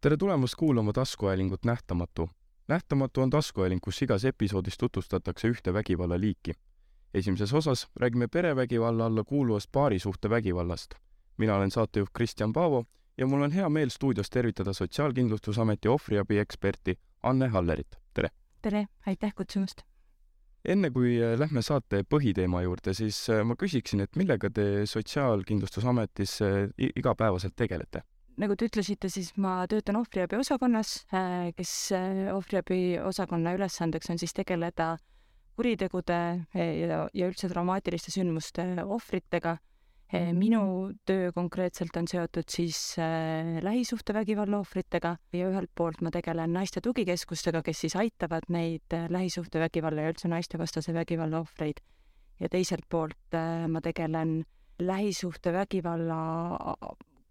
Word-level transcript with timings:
tere 0.00 0.16
tulemast 0.16 0.54
kuulama 0.54 0.92
taskuhäälingut 0.92 1.64
Nähtamatu. 1.64 2.30
nähtamatu 2.68 3.20
on 3.20 3.30
taskuhääling, 3.30 3.80
kus 3.80 4.02
igas 4.02 4.24
episoodis 4.24 4.78
tutvustatakse 4.78 5.48
ühte 5.48 5.72
vägivallaliiki. 5.72 6.52
esimeses 7.14 7.52
osas 7.54 7.88
räägime 7.96 8.28
perevägivalla 8.28 9.06
alla 9.06 9.24
kuuluvast 9.24 9.72
paarisuhtevägivallast. 9.72 10.94
mina 11.36 11.56
olen 11.56 11.70
saatejuht 11.70 12.10
Kristjan 12.12 12.52
Paavo 12.52 12.84
ja 13.18 13.26
mul 13.26 13.42
on 13.42 13.52
hea 13.52 13.68
meel 13.68 13.88
stuudios 13.88 14.30
tervitada 14.30 14.72
Sotsiaalkindlustusameti 14.72 15.88
ohvriabi 15.88 16.38
eksperti 16.38 16.98
Anne 17.22 17.48
Hallerit, 17.48 17.98
tere! 18.14 18.28
tere, 18.62 18.86
aitäh 19.06 19.34
kutsumast! 19.34 19.82
enne 20.64 20.90
kui 20.90 21.22
äh, 21.22 21.38
lähme 21.38 21.62
saate 21.62 22.04
põhiteema 22.14 22.62
juurde, 22.62 22.94
siis 22.94 23.30
äh, 23.30 23.44
ma 23.44 23.56
küsiksin, 23.56 24.00
et 24.00 24.16
millega 24.16 24.50
te 24.50 24.86
Sotsiaalkindlustusametis 24.86 26.42
äh, 26.42 26.68
igapäevaselt 26.96 27.56
tegelete? 27.56 28.02
Nagu 28.40 28.56
te 28.56 28.68
ütlesite, 28.70 29.10
siis 29.12 29.34
ma 29.40 29.60
töötan 29.70 29.98
ohvriabi 30.00 30.38
osakonnas, 30.40 31.04
kes 31.56 31.72
ohvriabi 32.32 32.98
osakonna 33.04 33.54
ülesandeks 33.58 34.12
on 34.12 34.20
siis 34.20 34.34
tegeleda 34.36 34.94
kuritegude 35.58 36.20
ja, 36.56 37.02
ja 37.12 37.28
üldse 37.28 37.50
traumaatiliste 37.52 38.14
sündmuste 38.14 38.64
ohvritega. 38.84 39.58
minu 40.34 40.90
töö 41.06 41.30
konkreetselt 41.32 41.94
on 41.96 42.08
seotud 42.10 42.48
siis 42.50 42.96
lähisuhtevägivalla 43.62 44.58
ohvritega 44.58 45.12
ja 45.32 45.50
ühelt 45.52 45.70
poolt 45.78 46.00
ma 46.02 46.10
tegelen 46.10 46.50
naiste 46.52 46.80
tugikeskustega, 46.82 47.62
kes 47.62 47.84
siis 47.84 47.94
aitavad 47.96 48.48
neid 48.48 48.96
lähisuhtevägivalla 49.08 50.02
ja 50.02 50.14
üldse 50.14 50.28
naistevastase 50.32 50.94
vägivalla 50.94 51.44
ohvreid. 51.44 51.78
ja 52.40 52.48
teiselt 52.48 52.88
poolt 52.88 53.38
ma 53.68 53.80
tegelen 53.80 54.44
lähisuhtevägivalla 54.80 56.18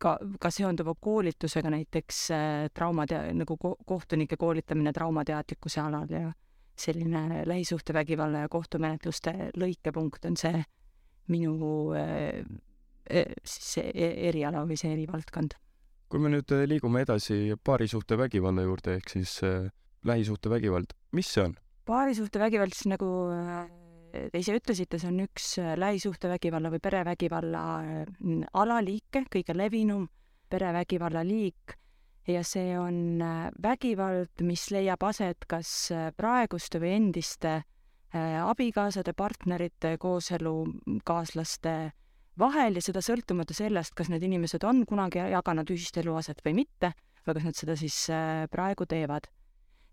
ka, 0.01 0.17
ka 0.39 0.51
seonduva 0.53 0.95
koolitusega, 0.95 1.71
näiteks 1.73 2.21
äh, 2.31 2.67
traumatea-, 2.75 3.33
nagu 3.37 3.57
ko 3.57 3.75
kohtunike 3.85 4.37
koolitamine 4.39 4.93
traumateadlikkuse 4.95 5.81
alal 5.81 6.09
ja 6.09 6.31
selline 6.79 7.43
lähisuhtevägivalla 7.45 8.45
ja 8.45 8.49
kohtumenetluste 8.49 9.33
lõikepunkt 9.59 10.27
on 10.29 10.37
see 10.39 10.61
minu 11.29 11.91
äh, 11.97 12.43
e, 13.09 13.25
siis 13.43 13.73
see 13.75 13.89
e, 13.93 14.11
eriala 14.29 14.63
või 14.67 14.79
see 14.79 14.93
erivaldkond. 14.95 15.57
kui 16.09 16.21
me 16.23 16.31
nüüd 16.33 16.51
äh, 16.55 16.65
liigume 16.65 17.03
edasi 17.05 17.55
paarisuhtevägivalla 17.63 18.63
juurde, 18.65 18.95
ehk 18.97 19.11
siis 19.11 19.35
äh, 19.45 19.67
lähisuhtevägivald, 20.05 20.95
mis 21.11 21.33
see 21.33 21.43
on? 21.43 21.57
paarisuhtevägivald 21.89 22.73
siis 22.73 22.89
nagu 22.95 23.11
äh, 23.35 23.67
te 24.11 24.39
ise 24.41 24.55
ütlesite, 24.57 24.99
see 24.99 25.09
on 25.09 25.19
üks 25.23 25.51
äh, 25.61 25.73
lähisuhtevägivalla 25.79 26.71
või 26.73 26.81
perevägivalla 26.83 27.63
äh, 27.79 28.13
alaliike, 28.57 29.25
kõige 29.31 29.55
levinum 29.57 30.07
perevägivalla 30.49 31.23
liik. 31.25 31.75
Ja 32.29 32.43
see 32.45 32.75
on 32.77 33.21
äh, 33.25 33.47
vägivald, 33.61 34.43
mis 34.45 34.67
leiab 34.73 35.03
aset 35.07 35.47
kas 35.49 35.91
praeguste 36.17 36.81
või 36.81 36.95
endiste 36.99 37.61
abikaasade, 38.09 39.13
partnerite, 39.13 39.91
kooselukaaslaste 40.01 41.73
vahel 42.41 42.79
ja 42.79 42.81
seda 42.81 43.03
sõltumata 43.05 43.53
sellest, 43.53 43.93
kas 43.93 44.09
need 44.09 44.25
inimesed 44.25 44.65
on 44.65 44.81
kunagi 44.89 45.21
jaganud 45.29 45.69
ühist 45.69 45.99
eluaset 46.01 46.41
või 46.41 46.55
mitte, 46.63 46.89
või 47.21 47.37
kas 47.37 47.45
nad 47.45 47.59
seda 47.59 47.75
siis 47.77 47.99
praegu 48.49 48.89
teevad 48.89 49.29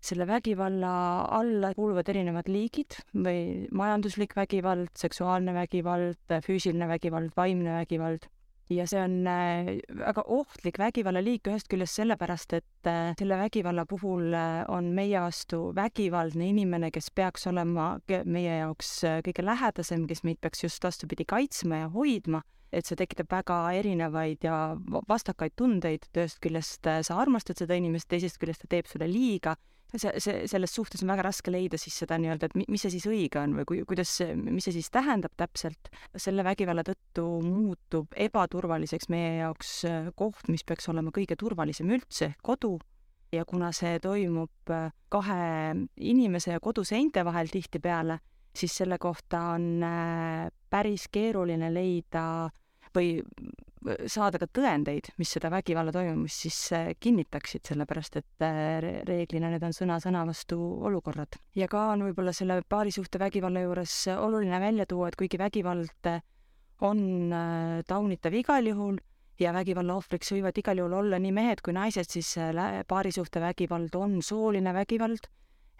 selle 0.07 0.27
vägivalla 0.29 0.93
alla 1.39 1.73
kuuluvad 1.75 2.07
erinevad 2.09 2.47
liigid 2.51 2.97
või 3.13 3.67
majanduslik 3.75 4.35
vägivald, 4.37 4.93
seksuaalne 4.97 5.53
vägivald, 5.57 6.39
füüsiline 6.45 6.87
vägivald, 6.89 7.35
vaimne 7.37 7.79
vägivald. 7.81 8.27
Ja 8.69 8.83
see 8.83 8.99
on 8.99 9.21
äh, 9.31 9.69
väga 9.95 10.25
ohtlik 10.27 10.75
vägivallaliik 10.79 11.47
ühest 11.47 11.69
küljest 11.71 12.01
sellepärast, 12.01 12.57
et 12.57 12.89
äh, 12.89 13.13
selle 13.19 13.37
vägivalla 13.39 13.85
puhul 13.87 14.33
äh, 14.35 14.65
on 14.67 14.89
meie 14.95 15.21
vastu 15.23 15.69
vägivaldne 15.75 16.49
inimene, 16.51 16.89
kes 16.91 17.07
peaks 17.15 17.47
olema 17.47 17.93
meie 18.25 18.57
jaoks 18.57 18.91
kõige 19.23 19.45
lähedasem, 19.47 20.03
kes 20.09 20.25
meid 20.27 20.41
peaks 20.43 20.65
just 20.65 20.83
vastupidi 20.83 21.23
kaitsma 21.23 21.85
ja 21.85 21.87
hoidma, 21.95 22.43
et 22.75 22.83
see 22.83 22.99
tekitab 22.99 23.31
väga 23.31 23.61
erinevaid 23.79 24.43
ja 24.43 24.59
vastakaid 25.07 25.55
tundeid, 25.55 26.09
ühest 26.11 26.43
küljest 26.43 26.83
sa 26.83 27.21
armastad 27.23 27.63
seda 27.63 27.79
inimest, 27.79 28.09
teisest 28.11 28.41
küljest 28.41 28.65
ta 28.65 28.73
teeb 28.75 28.91
sulle 28.91 29.07
liiga 29.07 29.55
see, 29.95 30.11
see, 30.23 30.43
selles 30.49 30.73
suhtes 30.75 31.03
on 31.03 31.11
väga 31.13 31.27
raske 31.29 31.53
leida 31.53 31.79
siis 31.79 31.95
seda 32.03 32.17
nii-öelda, 32.19 32.49
et 32.49 32.67
mis 32.67 32.83
see 32.83 32.93
siis 32.97 33.07
õige 33.09 33.39
on 33.41 33.55
või 33.59 33.67
kui, 33.69 33.81
kuidas 33.87 34.11
mis 34.35 34.67
see 34.67 34.75
siis 34.79 34.91
tähendab 34.93 35.33
täpselt. 35.39 35.91
selle 36.15 36.43
vägivalla 36.47 36.83
tõttu 36.87 37.25
muutub 37.45 38.13
ebaturvaliseks 38.27 39.09
meie 39.13 39.37
jaoks 39.41 39.73
äh, 39.87 40.11
koht, 40.15 40.49
mis 40.51 40.65
peaks 40.67 40.89
olema 40.91 41.13
kõige 41.15 41.37
turvalisem 41.39 41.89
üldse, 41.95 42.33
kodu, 42.43 42.75
ja 43.31 43.45
kuna 43.45 43.71
see 43.75 43.99
toimub 44.03 44.73
äh, 44.73 44.91
kahe 45.09 45.75
inimese 45.97 46.55
ja 46.55 46.63
koduseinte 46.63 47.23
vahel 47.27 47.51
tihtipeale, 47.51 48.19
siis 48.55 48.75
selle 48.81 48.97
kohta 48.99 49.53
on 49.55 49.83
äh, 49.83 50.47
päris 50.69 51.07
keeruline 51.11 51.71
leida 51.73 52.49
või 52.95 53.17
saada 54.09 54.39
ka 54.41 54.47
tõendeid, 54.59 55.11
mis 55.19 55.31
seda 55.35 55.49
vägivalla 55.53 55.93
toimumist 55.95 56.45
siis 56.45 56.57
äh, 56.75 56.89
kinnitaksid, 56.99 57.65
sellepärast 57.67 58.19
et 58.21 58.45
äh, 58.45 58.79
reeglina 59.07 59.51
need 59.53 59.63
on 59.63 59.75
sõna 59.75 59.99
sõna 60.03 60.23
vastu 60.27 60.57
olukorrad. 60.87 61.39
ja 61.55 61.67
ka 61.71 61.89
on 61.93 62.05
võib-olla 62.07 62.33
selle 62.33 62.61
paarisuhte 62.69 63.19
vägivalla 63.21 63.63
juures 63.65 63.95
oluline 64.15 64.59
välja 64.61 64.85
tuua, 64.85 65.09
et 65.09 65.19
kuigi 65.19 65.39
vägivald 65.39 66.11
on 66.81 66.99
äh, 67.33 67.83
taunitav 67.87 68.33
igal 68.33 68.67
juhul 68.67 68.99
ja 69.39 69.53
vägivalla 69.53 69.97
ohvriks 70.01 70.31
võivad 70.33 70.57
igal 70.57 70.81
juhul 70.81 70.97
olla 70.99 71.19
nii 71.21 71.33
mehed 71.33 71.61
kui 71.61 71.73
naised, 71.73 72.09
siis 72.09 72.33
paarisuhte 72.87 73.41
vägivald 73.41 73.95
on 73.95 74.21
sooline 74.25 74.73
vägivald 74.73 75.29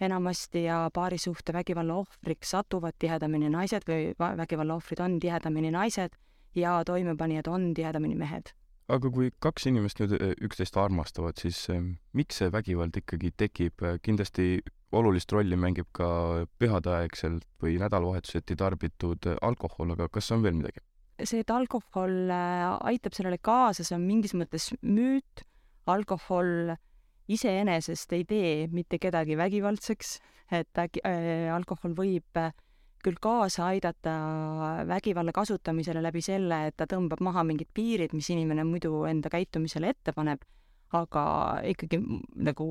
enamasti 0.01 0.63
ja 0.67 0.89
paarisuhte 0.93 1.53
vägivalla 1.53 1.95
ohvriks 2.03 2.53
satuvad 2.53 2.93
tihedamini 2.99 3.49
naised 3.49 3.87
või 3.89 4.11
vägivalla 4.17 4.77
ohvrid 4.77 5.01
on 5.01 5.19
tihedamini 5.19 5.71
naised 5.73 6.13
ja 6.57 6.79
toimepanijad 6.85 7.47
on 7.51 7.73
tihedamini 7.77 8.15
mehed. 8.15 8.53
aga 8.87 9.09
kui 9.11 9.31
kaks 9.43 9.67
inimest 9.67 9.99
nüüd 9.99 10.15
äh, 10.15 10.33
üksteist 10.47 10.77
armastavad, 10.79 11.35
siis 11.41 11.65
äh, 11.73 11.83
miks 12.13 12.41
see 12.41 12.51
vägivald 12.51 12.95
ikkagi 12.97 13.33
tekib? 13.37 13.83
kindlasti 14.01 14.61
olulist 14.95 15.31
rolli 15.35 15.57
mängib 15.59 15.89
ka 15.91 16.45
pühadeaegselt 16.59 17.43
või 17.63 17.75
nädalavahetuseti 17.81 18.55
tarbitud 18.55 19.27
alkohol, 19.41 19.91
aga 19.97 20.07
kas 20.07 20.31
on 20.31 20.45
veel 20.45 20.55
midagi? 20.59 20.83
see, 21.23 21.41
et 21.41 21.51
alkohol 21.51 22.31
aitab 22.31 23.15
sellele 23.17 23.41
kaasa, 23.41 23.83
see 23.83 23.97
on 23.97 24.05
mingis 24.05 24.35
mõttes 24.37 24.69
müüt, 24.85 25.43
alkohol 25.89 26.77
iseenesest 27.27 28.13
ei 28.15 28.23
tee 28.27 28.51
mitte 28.71 28.99
kedagi 29.01 29.37
vägivaldseks, 29.37 30.17
et 30.55 30.79
äkki 30.79 31.03
äh, 31.07 31.49
alkohol 31.53 31.95
võib 31.97 32.39
äh, 32.39 32.53
küll 33.07 33.19
kaasa 33.23 33.69
aidata 33.71 34.13
vägivalla 34.89 35.31
kasutamisele 35.35 36.03
läbi 36.03 36.21
selle, 36.25 36.65
et 36.67 36.77
ta 36.79 36.87
tõmbab 36.89 37.23
maha 37.23 37.45
mingid 37.47 37.69
piirid, 37.73 38.13
mis 38.17 38.29
inimene 38.33 38.65
muidu 38.67 39.05
enda 39.07 39.31
käitumisele 39.31 39.93
ette 39.93 40.13
paneb, 40.15 40.43
aga 40.97 41.23
ikkagi 41.67 41.99
nagu 42.47 42.67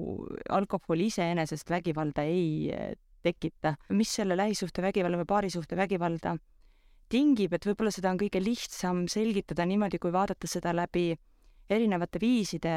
alkohol 0.52 1.04
iseenesest 1.06 1.70
vägivalda 1.72 2.24
ei 2.28 2.72
eh, 2.72 2.92
tekita. 3.24 3.76
mis 3.90 4.12
selle 4.20 4.36
lähisuhtevägivalla 4.38 5.20
või 5.22 5.28
paarisuhte 5.32 5.76
vägivalda 5.76 6.36
tingib, 7.12 7.54
et 7.54 7.66
võib-olla 7.66 7.92
seda 7.94 8.12
on 8.12 8.20
kõige 8.20 8.42
lihtsam 8.42 9.06
selgitada 9.10 9.66
niimoodi, 9.66 9.98
kui 10.02 10.12
vaadata 10.14 10.48
seda 10.50 10.72
läbi 10.74 11.10
erinevate 11.70 12.20
viiside, 12.22 12.72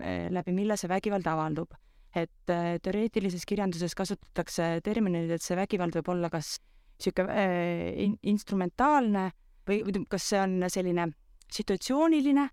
eh, 0.00 0.28
läbi 0.32 0.54
mille 0.56 0.76
see 0.76 0.90
vägivald 0.90 1.26
avaldub. 1.26 1.74
et 2.12 2.50
eh, 2.52 2.76
teoreetilises 2.84 3.46
kirjanduses 3.48 3.94
kasutatakse 3.96 4.82
terminit, 4.84 5.30
et 5.32 5.40
see 5.40 5.56
vägivald 5.56 5.94
võib 5.96 6.10
olla 6.12 6.28
kas 6.28 6.58
niisugune 6.98 7.36
äh, 7.36 7.92
in, 8.04 8.16
instrumentaalne 8.22 9.30
või, 9.68 9.82
või 9.86 10.04
kas 10.10 10.28
see 10.32 10.40
on 10.40 10.58
selline 10.70 11.08
situatsiooniline, 11.52 12.48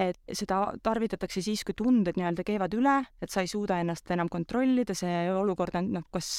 et 0.00 0.18
seda 0.32 0.62
tarvitatakse 0.82 1.42
siis, 1.44 1.62
kui 1.66 1.76
tunded 1.76 2.16
nii-öelda 2.18 2.44
käivad 2.46 2.74
üle, 2.76 2.96
et 3.20 3.32
sa 3.32 3.44
ei 3.44 3.50
suuda 3.50 3.80
ennast 3.82 4.10
enam 4.14 4.30
kontrollida, 4.32 4.96
see 4.96 5.28
olukord 5.34 5.76
on 5.80 5.90
noh, 5.98 6.06
kas, 6.14 6.30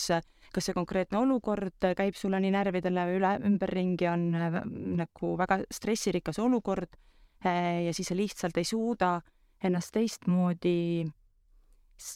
kas 0.52 0.68
see 0.68 0.76
konkreetne 0.78 1.20
olukord 1.22 1.92
käib 1.98 2.18
sulle 2.18 2.42
nii 2.42 2.54
närvidele 2.56 3.06
üle, 3.18 3.36
ümberringi, 3.48 4.10
on 4.12 4.28
äh, 4.36 4.60
nagu 5.04 5.36
väga 5.40 5.62
stressirikas 5.72 6.42
olukord 6.42 6.98
äh, 7.46 7.88
ja 7.88 7.96
siis 7.96 8.12
sa 8.12 8.18
lihtsalt 8.18 8.58
ei 8.58 8.68
suuda 8.68 9.20
ennast 9.62 9.94
teistmoodi 9.94 11.06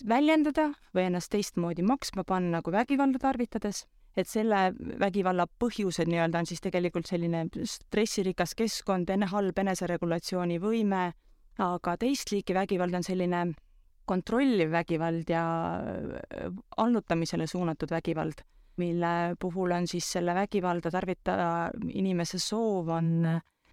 väljendada 0.10 0.72
või 0.96 1.10
ennast 1.12 1.30
teistmoodi 1.34 1.86
maksma 1.86 2.26
panna 2.26 2.64
kui 2.66 2.74
vägivalda 2.74 3.22
tarvitades 3.22 3.84
et 4.16 4.30
selle 4.30 4.70
vägivalla 5.00 5.46
põhjused 5.60 6.08
nii-öelda 6.08 6.40
on 6.40 6.48
siis 6.50 6.64
tegelikult 6.64 7.10
selline 7.10 7.46
stressirikas 7.68 8.56
keskkond, 8.56 9.10
enne 9.12 9.28
halb 9.32 9.60
eneseregulatsiooni 9.60 10.60
võime, 10.64 11.10
aga 11.62 11.96
teist 12.00 12.32
liiki 12.32 12.56
vägivald 12.56 12.96
on 12.96 13.04
selline 13.04 13.46
kontrolliv 14.06 14.72
vägivald 14.72 15.30
ja 15.30 15.46
äh, 15.82 16.52
allutamisele 16.78 17.48
suunatud 17.48 17.92
vägivald, 17.92 18.44
mille 18.78 19.36
puhul 19.40 19.72
on 19.72 19.88
siis 19.88 20.08
selle 20.18 20.36
vägivalda 20.36 20.92
tarvitada 20.92 21.50
inimese 21.90 22.40
soov 22.40 22.92
on 22.94 23.12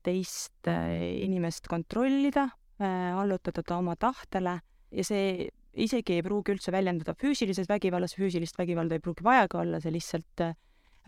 teist 0.03 0.69
äh, 0.71 1.23
inimest 1.23 1.69
kontrollida, 1.71 2.49
äh, 2.81 3.19
allutada 3.19 3.63
ta 3.63 3.79
oma 3.79 3.97
tahtele 3.97 4.59
ja 4.93 5.05
see 5.05 5.51
isegi 5.73 6.19
ei 6.19 6.25
pruugi 6.25 6.55
üldse 6.55 6.73
väljenduda 6.75 7.15
füüsilises 7.19 7.69
vägivallas, 7.71 8.17
füüsilist 8.19 8.59
vägivalda 8.61 8.97
ei 8.97 9.03
pruugi 9.03 9.25
vajagi 9.25 9.59
olla, 9.63 9.81
see 9.81 9.95
lihtsalt 9.95 10.45
äh, 10.45 10.57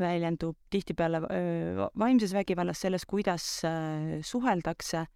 väljendub 0.00 0.56
tihtipeale 0.72 1.20
äh, 1.28 1.82
vaimses 2.00 2.34
vägivallas, 2.34 2.81
selles, 2.84 3.05
kuidas 3.08 3.46
äh, 3.69 4.20
suheldakse. 4.25 5.06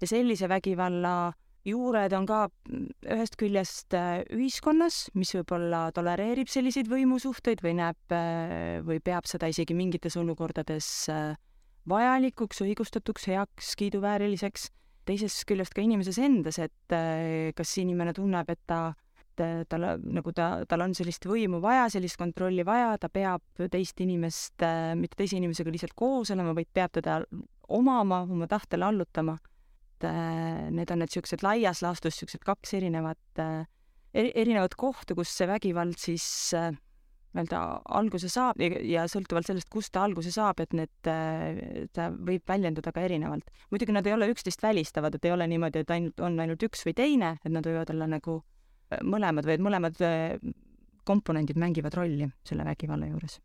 Ja 0.00 0.08
sellise 0.08 0.48
vägivalla 0.48 1.32
juured 1.66 2.12
on 2.16 2.26
ka 2.28 2.46
mm, 2.48 2.88
ühest 3.16 3.36
küljest 3.40 3.96
ühiskonnas, 4.32 5.06
mis 5.16 5.32
võib-olla 5.36 5.86
tolereerib 5.96 6.50
selliseid 6.52 6.88
võimusuhteid 6.90 7.64
või 7.64 7.74
näeb 7.80 8.16
või 8.86 9.00
peab 9.04 9.26
seda 9.28 9.48
isegi 9.50 9.74
mingites 9.74 10.16
olukordades 10.20 11.08
vajalikuks, 11.88 12.60
õigustatuks, 12.62 13.26
heaks, 13.32 13.72
kiiduvääriliseks 13.80 14.68
teisest 15.06 15.44
küljest 15.48 15.74
ka 15.76 15.82
inimeses 15.84 16.18
endas, 16.22 16.60
et 16.62 16.94
äh, 16.94 17.50
kas 17.56 17.74
inimene 17.82 18.14
tunneb, 18.16 18.48
et 18.52 18.62
ta, 18.68 18.80
tal 19.36 19.84
nagu 20.00 20.32
ta, 20.32 20.48
tal 20.68 20.86
on 20.86 20.94
sellist 20.96 21.26
võimu 21.28 21.60
vaja, 21.64 21.88
sellist 21.92 22.18
kontrolli 22.20 22.64
vaja, 22.66 22.94
ta 23.00 23.10
peab 23.12 23.66
teist 23.72 24.00
inimest, 24.04 24.56
äh, 24.64 24.94
mitte 24.98 25.18
teise 25.18 25.38
inimesega 25.40 25.72
lihtsalt 25.72 25.96
koos 25.98 26.32
olema, 26.34 26.56
vaid 26.56 26.70
peab 26.74 26.96
teda 26.96 27.20
omama, 27.76 28.22
oma 28.24 28.48
tahtele 28.50 28.88
allutama. 28.88 29.36
et 29.96 30.04
äh, 30.04 30.70
need 30.70 30.90
on 30.92 31.00
need 31.00 31.08
niisugused 31.08 31.42
laias 31.42 31.80
laastus 31.80 32.18
niisugused 32.18 32.42
kaks 32.44 32.74
erinevat, 32.76 33.40
erinevat 34.12 34.74
kohta, 34.76 35.14
kus 35.16 35.30
see 35.32 35.48
vägivald 35.48 35.96
siis 35.96 36.50
nii-öelda 37.36 37.62
alguse 37.98 38.28
saab 38.32 38.60
ja, 38.60 38.80
ja 38.82 39.04
sõltuvalt 39.10 39.48
sellest, 39.48 39.68
kust 39.72 39.92
ta 39.94 40.04
alguse 40.06 40.32
saab, 40.34 40.60
et 40.64 40.74
need, 40.76 40.92
ta 41.94 42.08
võib 42.12 42.44
väljenduda 42.48 42.92
ka 42.94 43.04
erinevalt. 43.04 43.50
muidugi 43.70 43.94
nad 43.94 44.06
ei 44.06 44.16
ole 44.16 44.30
üksteist 44.32 44.62
välistavad, 44.62 45.14
et 45.14 45.24
ei 45.24 45.34
ole 45.34 45.46
niimoodi, 45.50 45.84
et 45.84 45.90
ainult, 45.90 46.20
on 46.20 46.38
ainult 46.40 46.62
üks 46.66 46.84
või 46.86 46.96
teine, 46.96 47.36
et 47.44 47.52
nad 47.52 47.66
võivad 47.66 47.92
olla 47.94 48.08
nagu 48.10 48.38
äh, 48.40 49.02
mõlemad 49.02 49.48
või 49.48 49.56
et 49.58 49.66
mõlemad 49.66 50.00
äh, 50.04 50.38
komponendid 51.06 51.58
mängivad 51.60 51.94
rolli 51.94 52.30
selle 52.44 52.64
vägivalla 52.66 53.10
juures. 53.12 53.40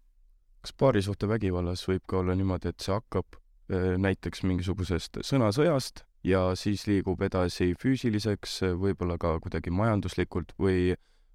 kas 0.61 0.73
paarisuhte 0.77 1.27
vägivallas 1.27 1.87
võib 1.87 2.05
ka 2.07 2.21
olla 2.21 2.35
niimoodi, 2.37 2.71
et 2.71 2.79
see 2.79 2.95
hakkab 2.95 3.35
äh, 3.35 3.97
näiteks 3.97 4.43
mingisugusest 4.43 5.21
sõnasõjast 5.27 6.05
ja 6.23 6.51
siis 6.55 6.85
liigub 6.87 7.21
edasi 7.21 7.73
füüsiliseks, 7.81 8.61
võib-olla 8.77 9.17
ka 9.17 9.39
kuidagi 9.41 9.73
majanduslikult 9.73 10.53
või, 10.59 10.93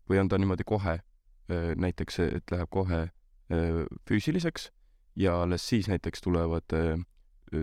või 0.09 0.23
on 0.23 0.29
ta 0.31 0.39
niimoodi 0.39 0.67
kohe 0.67 1.01
Äh, 1.01 1.06
näiteks, 1.49 2.19
et 2.25 2.51
läheb 2.51 2.71
kohe 2.71 3.03
äh, 3.07 3.85
füüsiliseks 4.09 4.71
ja 5.17 5.43
alles 5.43 5.69
siis 5.69 5.89
näiteks 5.89 6.25
tulevad 6.25 6.75
äh, 6.75 6.99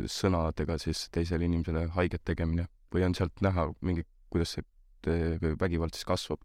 sõnadega 0.08 0.78
siis 0.80 1.10
teisele 1.12 1.46
inimesele 1.46 1.88
haiget 1.98 2.24
tegemine 2.26 2.68
või 2.94 3.04
on 3.08 3.16
sealt 3.18 3.44
näha 3.44 3.68
mingi, 3.82 4.06
kuidas 4.32 4.56
see 4.56 4.64
vägivald 5.60 5.96
siis 5.98 6.08
kasvab? 6.08 6.44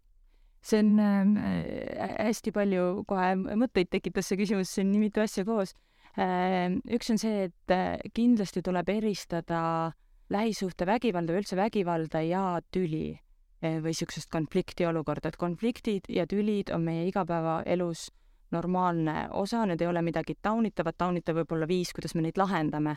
see 0.61 0.81
on 0.83 0.97
äh, 0.99 2.17
hästi 2.19 2.51
palju 2.51 3.05
kohe 3.07 3.31
mõtteid 3.39 3.91
tekitas 3.95 4.27
see 4.27 4.41
küsimus, 4.41 4.73
siin 4.75 4.91
nii 4.91 5.05
mitu 5.07 5.23
asja 5.23 5.45
koos 5.47 5.71
äh,. 6.19 6.67
üks 6.91 7.13
on 7.13 7.21
see, 7.21 7.47
et 7.47 8.11
kindlasti 8.13 8.61
tuleb 8.65 8.91
eristada 8.91 9.93
lähisuhtevägivalda 10.29 11.33
või 11.33 11.41
üldse 11.41 11.57
vägivalda 11.57 12.21
ja 12.27 12.43
tüli 12.75 13.15
või 13.61 13.91
niisugusest 13.91 14.29
konfliktiolukorda, 14.31 15.31
et 15.31 15.39
konfliktid 15.39 16.07
ja 16.09 16.25
tülid 16.29 16.71
on 16.71 16.85
meie 16.85 17.07
igapäevaelus 17.09 18.07
normaalne 18.51 19.27
osa, 19.37 19.65
need 19.69 19.81
ei 19.81 19.89
ole 19.89 20.01
midagi 20.05 20.37
taunitavat, 20.41 20.97
taunitav 20.97 21.41
võib 21.41 21.51
olla 21.57 21.67
viis, 21.69 21.91
kuidas 21.93 22.15
me 22.15 22.23
neid 22.25 22.39
lahendame, 22.39 22.95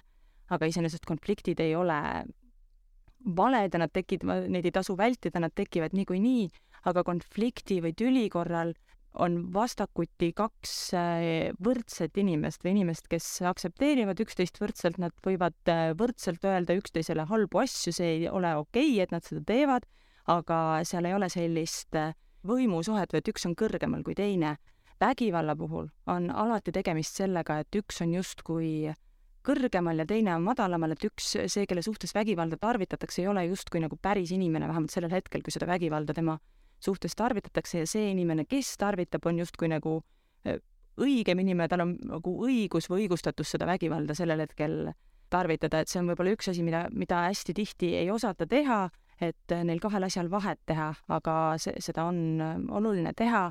aga 0.52 0.68
iseenesest 0.68 1.04
konfliktid 1.08 1.60
ei 1.60 1.74
ole 1.76 1.98
valed 3.36 3.74
ja 3.74 3.82
nad 3.82 3.92
tekivad, 3.94 4.48
neid 4.50 4.66
ei 4.66 4.74
tasu 4.74 4.96
vältida, 4.98 5.42
nad 5.42 5.54
tekivad 5.54 5.94
niikuinii, 5.96 6.48
aga 6.90 7.04
konflikti 7.06 7.78
või 7.82 7.94
tüli 7.98 8.26
korral 8.32 8.72
on 9.22 9.42
vastakuti 9.52 10.30
kaks 10.32 10.72
eh, 10.96 11.50
võrdset 11.62 12.16
inimest 12.16 12.62
või 12.64 12.78
inimest, 12.78 13.10
kes 13.12 13.26
aktsepteerivad 13.44 14.22
üksteist 14.24 14.56
võrdselt, 14.62 14.96
nad 15.02 15.12
võivad 15.26 15.58
eh, 15.68 15.90
võrdselt 15.98 16.44
öelda 16.48 16.78
üksteisele 16.80 17.26
halbu 17.28 17.60
asju, 17.60 17.92
see 17.92 18.14
ei 18.16 18.30
ole 18.30 18.54
okei 18.56 18.94
okay,, 18.94 19.02
et 19.04 19.12
nad 19.12 19.26
seda 19.26 19.44
teevad 19.52 19.84
aga 20.30 20.80
seal 20.84 21.08
ei 21.08 21.14
ole 21.14 21.28
sellist 21.32 21.96
äh, 21.98 22.14
võimusuhet 22.46 23.12
või 23.12 23.22
et 23.22 23.30
üks 23.32 23.46
on 23.46 23.56
kõrgemal 23.58 24.02
kui 24.06 24.14
teine. 24.14 24.56
vägivalla 25.02 25.56
puhul 25.56 25.88
on 26.06 26.30
alati 26.30 26.72
tegemist 26.72 27.16
sellega, 27.16 27.58
et 27.58 27.74
üks 27.74 28.00
on 28.02 28.14
justkui 28.14 28.92
kõrgemal 29.42 29.98
ja 29.98 30.06
teine 30.06 30.36
on 30.36 30.42
madalamal, 30.42 30.92
et 30.94 31.04
üks, 31.04 31.32
see, 31.46 31.66
kelle 31.66 31.82
suhtes 31.82 32.14
vägivalda 32.14 32.56
tarvitatakse, 32.56 33.22
ei 33.22 33.28
ole 33.28 33.44
justkui 33.48 33.80
nagu 33.82 33.96
päris 33.96 34.30
inimene, 34.30 34.68
vähemalt 34.68 34.94
sellel 34.94 35.10
hetkel, 35.10 35.42
kui 35.42 35.50
seda 35.50 35.66
vägivalda 35.66 36.14
tema 36.14 36.38
suhtes 36.82 37.16
tarvitatakse 37.18 37.82
ja 37.82 37.86
see 37.86 38.10
inimene, 38.12 38.44
kes 38.46 38.76
tarvitab, 38.78 39.26
on 39.26 39.42
justkui 39.42 39.70
nagu 39.72 39.98
äh, 40.46 40.60
õigem 41.02 41.42
inimene, 41.42 41.68
tal 41.68 41.86
on 41.86 41.96
nagu 42.06 42.36
õigus 42.46 42.86
või 42.90 43.06
õigustatus 43.06 43.54
seda 43.54 43.66
vägivalda 43.66 44.14
sellel 44.14 44.44
hetkel 44.44 44.92
tarvitada, 45.32 45.80
et 45.80 45.90
see 45.90 45.98
on 46.02 46.10
võib-olla 46.12 46.34
üks 46.36 46.50
asi, 46.52 46.62
mida, 46.62 46.86
mida 46.92 47.24
hästi 47.26 47.54
tihti 47.56 47.94
ei 47.96 48.10
osata 48.12 48.46
teha 48.46 48.84
et 49.22 49.54
neil 49.64 49.80
kahel 49.82 50.06
asjal 50.08 50.30
vahet 50.30 50.60
teha, 50.66 50.92
aga 51.14 51.34
see, 51.62 51.74
seda 51.84 52.06
on 52.10 52.22
äh, 52.40 52.54
oluline 52.78 53.14
teha. 53.16 53.48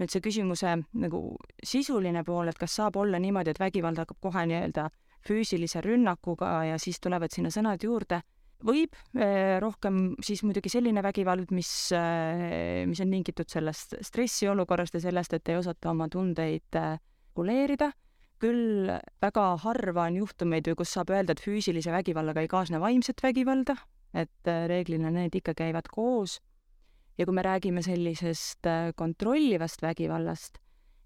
nüüd 0.00 0.08
see 0.08 0.22
küsimuse 0.24 0.78
nagu 0.96 1.18
sisuline 1.60 2.22
pool, 2.24 2.48
et 2.48 2.56
kas 2.56 2.72
saab 2.78 2.96
olla 2.96 3.18
niimoodi, 3.20 3.52
et 3.52 3.58
vägivald 3.60 3.98
hakkab 4.00 4.16
kohe 4.24 4.46
nii-öelda 4.48 4.86
füüsilise 5.28 5.82
rünnakuga 5.84 6.54
ja 6.70 6.78
siis 6.80 6.96
tulevad 7.04 7.34
sinna 7.34 7.50
sõnad 7.52 7.84
juurde, 7.84 8.22
võib, 8.64 8.96
äh, 9.12 9.58
rohkem 9.60 10.14
siis 10.24 10.40
muidugi 10.46 10.72
selline 10.72 11.04
vägivald, 11.04 11.52
mis, 11.52 11.92
äh, 11.92 12.86
mis 12.88 13.04
on 13.04 13.12
tingitud 13.12 13.52
sellest 13.52 13.98
stressiolukorrast 14.08 14.96
ja 14.96 15.04
sellest, 15.04 15.36
et 15.36 15.52
ei 15.52 15.60
osata 15.60 15.92
oma 15.92 16.08
tundeid 16.08 16.80
reguleerida. 17.40 17.92
Küll 18.40 18.88
väga 19.20 19.46
harva 19.60 20.06
on 20.08 20.16
juhtumeid, 20.16 20.68
kus 20.76 20.94
saab 20.96 21.10
öelda, 21.12 21.32
et 21.36 21.42
füüsilise 21.44 21.92
vägivallaga 21.92 22.40
ei 22.40 22.48
kaasne 22.48 22.80
vaimset 22.80 23.20
vägivalda, 23.22 23.76
et 24.14 24.48
äh, 24.48 24.64
reeglina 24.70 25.10
need 25.14 25.36
ikka 25.38 25.54
käivad 25.58 25.90
koos. 25.92 26.40
ja 27.18 27.26
kui 27.28 27.36
me 27.36 27.42
räägime 27.44 27.82
sellisest 27.84 28.66
äh, 28.66 28.92
kontrollivast 28.96 29.82
vägivallast, 29.82 30.56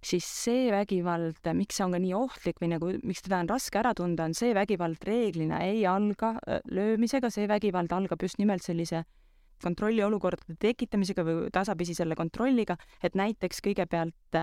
siis 0.04 0.26
see 0.44 0.68
vägivald, 0.70 1.40
miks 1.58 1.80
see 1.80 1.84
on 1.84 1.96
ka 1.96 1.98
nii 1.98 2.12
ohtlik 2.14 2.60
või 2.62 2.70
nagu, 2.70 2.92
miks 3.02 3.24
teda 3.24 3.40
on 3.42 3.50
raske 3.50 3.80
ära 3.80 3.94
tunda, 3.98 4.28
on 4.28 4.36
see 4.36 4.52
vägivald 4.54 5.02
reeglina 5.08 5.58
ei 5.64 5.82
alga 5.90 6.36
äh, 6.46 6.60
löömisega, 6.70 7.32
see 7.34 7.48
vägivald 7.50 7.92
algab 7.92 8.22
just 8.22 8.38
nimelt 8.38 8.62
sellise 8.62 9.02
kontrolliolukordade 9.64 10.56
tekitamisega 10.60 11.24
või 11.24 11.48
tasapisi 11.52 11.94
selle 11.96 12.16
kontrolliga, 12.18 12.76
et 13.02 13.14
näiteks 13.16 13.62
kõigepealt 13.64 14.38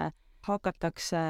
hakatakse 0.48 1.22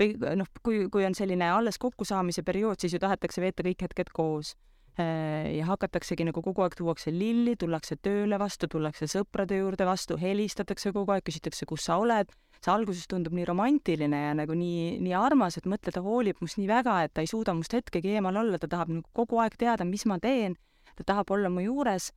või 0.00 0.36
noh, 0.40 0.48
kui, 0.64 0.88
kui 0.90 1.04
on 1.06 1.14
selline 1.14 1.46
alles 1.52 1.78
kokkusaamise 1.78 2.42
periood, 2.42 2.80
siis 2.82 2.96
ju 2.96 3.00
tahetakse 3.00 3.44
veeta 3.44 3.62
kõik 3.62 3.84
hetked 3.86 4.10
koos 4.16 4.56
Äh, 4.56 4.71
ja 4.98 5.64
hakataksegi 5.64 6.26
nagu 6.28 6.42
kogu 6.44 6.64
aeg 6.64 6.74
tuuakse 6.76 7.12
lilli, 7.14 7.54
tullakse 7.56 7.96
tööle 7.96 8.36
vastu, 8.40 8.68
tullakse 8.68 9.08
sõprade 9.08 9.56
juurde 9.56 9.86
vastu, 9.88 10.18
helistatakse 10.20 10.92
kogu 10.92 11.14
aeg, 11.14 11.24
küsitakse, 11.24 11.66
kus 11.66 11.86
sa 11.88 11.96
oled. 12.02 12.32
see 12.62 12.70
alguses 12.70 13.08
tundub 13.10 13.32
nii 13.34 13.44
romantiline 13.48 14.18
ja 14.28 14.34
nagu 14.38 14.54
nii, 14.54 15.00
nii 15.02 15.14
armas, 15.18 15.56
et 15.58 15.64
mõtle, 15.66 15.90
ta 15.90 15.98
hoolib 16.04 16.38
must 16.38 16.60
nii 16.60 16.68
väga, 16.68 17.00
et 17.02 17.10
ta 17.14 17.24
ei 17.24 17.26
suuda 17.26 17.56
must 17.58 17.72
hetkegi 17.74 18.12
eemal 18.14 18.36
olla, 18.38 18.58
ta 18.58 18.68
tahab 18.70 18.92
nagu 18.92 19.08
kogu 19.12 19.40
aeg 19.42 19.56
teada, 19.58 19.84
mis 19.84 20.06
ma 20.06 20.20
teen. 20.22 20.54
ta 20.94 21.02
tahab 21.08 21.30
olla 21.30 21.48
mu 21.48 21.64
juures. 21.64 22.12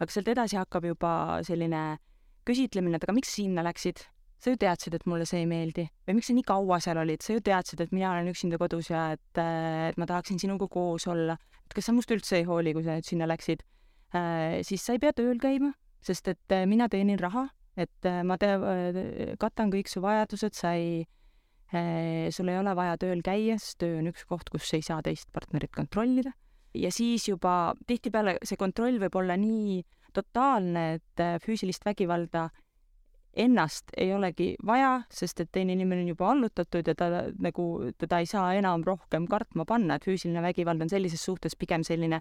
aga 0.00 0.10
sealt 0.10 0.28
edasi 0.28 0.56
hakkab 0.56 0.84
juba 0.84 1.42
selline 1.46 1.98
küsitlemine, 2.44 2.96
et 2.96 3.04
aga 3.04 3.12
miks 3.12 3.36
sinna 3.36 3.62
läksid? 3.62 4.02
Sa 4.44 4.52
ju 4.52 4.60
teadsid, 4.60 4.94
et 4.98 5.06
mulle 5.08 5.26
see 5.28 5.40
ei 5.42 5.48
meeldi 5.48 5.86
või 6.04 6.18
miks 6.18 6.28
sa 6.28 6.36
nii 6.36 6.46
kaua 6.46 6.78
seal 6.84 7.00
olid, 7.00 7.24
sa 7.24 7.36
ju 7.36 7.42
teadsid, 7.44 7.80
et 7.80 7.94
mina 7.96 8.10
olen 8.12 8.28
üksinda 8.32 8.58
kodus 8.60 8.90
ja 8.90 9.06
et, 9.16 9.40
äh, 9.40 9.88
et 9.90 10.00
ma 10.00 10.08
tahaksin 10.10 10.40
sinuga 10.40 10.68
koos 10.70 11.08
olla. 11.08 11.38
et 11.64 11.76
kas 11.76 11.88
sa 11.88 11.94
must 11.96 12.12
üldse 12.12 12.36
ei 12.40 12.44
hooli, 12.48 12.74
kui 12.76 12.84
sa 12.84 12.98
nüüd 12.98 13.08
sinna 13.08 13.28
läksid 13.30 13.64
äh,? 14.12 14.60
siis 14.66 14.84
sa 14.84 14.96
ei 14.96 15.02
pea 15.02 15.14
tööl 15.16 15.40
käima, 15.40 15.72
sest 16.04 16.28
et 16.28 16.52
äh, 16.56 16.66
mina 16.68 16.90
teenin 16.92 17.20
raha, 17.20 17.48
et 17.76 18.08
äh, 18.08 18.20
ma 18.26 18.36
te-, 18.40 19.36
katan 19.40 19.72
kõik 19.72 19.88
su 19.88 20.04
vajadused, 20.04 20.56
sa 20.58 20.74
ei 20.76 21.06
äh,, 21.72 22.28
sul 22.34 22.52
ei 22.52 22.60
ole 22.60 22.76
vaja 22.76 22.98
tööl 23.00 23.24
käia, 23.24 23.56
sest 23.58 23.80
töö 23.80 24.00
on 24.02 24.12
üks 24.12 24.28
koht, 24.28 24.52
kus 24.52 24.68
ei 24.76 24.84
saa 24.84 25.00
teist 25.02 25.32
partnerit 25.32 25.72
kontrollida. 25.72 26.34
ja 26.74 26.90
siis 26.92 27.30
juba 27.30 27.72
tihtipeale 27.86 28.38
see 28.42 28.60
kontroll 28.60 29.00
võib 29.00 29.16
olla 29.16 29.38
nii 29.40 29.80
totaalne, 30.14 31.00
et 31.00 31.22
füüsilist 31.42 31.82
vägivalda 31.86 32.50
ennast 33.36 33.90
ei 33.98 34.12
olegi 34.14 34.54
vaja, 34.66 35.02
sest 35.10 35.40
et 35.42 35.50
teine 35.52 35.74
inimene 35.74 36.04
on 36.04 36.10
juba 36.12 36.30
allutatud 36.32 36.86
ja 36.86 36.94
ta 36.98 37.08
nagu, 37.42 37.66
teda 37.98 38.20
ei 38.22 38.28
saa 38.30 38.52
enam 38.58 38.84
rohkem 38.86 39.26
kartma 39.30 39.66
panna, 39.68 39.96
et 39.96 40.06
füüsiline 40.06 40.42
vägivald 40.44 40.84
on 40.84 40.92
sellises 40.92 41.24
suhtes 41.24 41.56
pigem 41.58 41.84
selline 41.86 42.20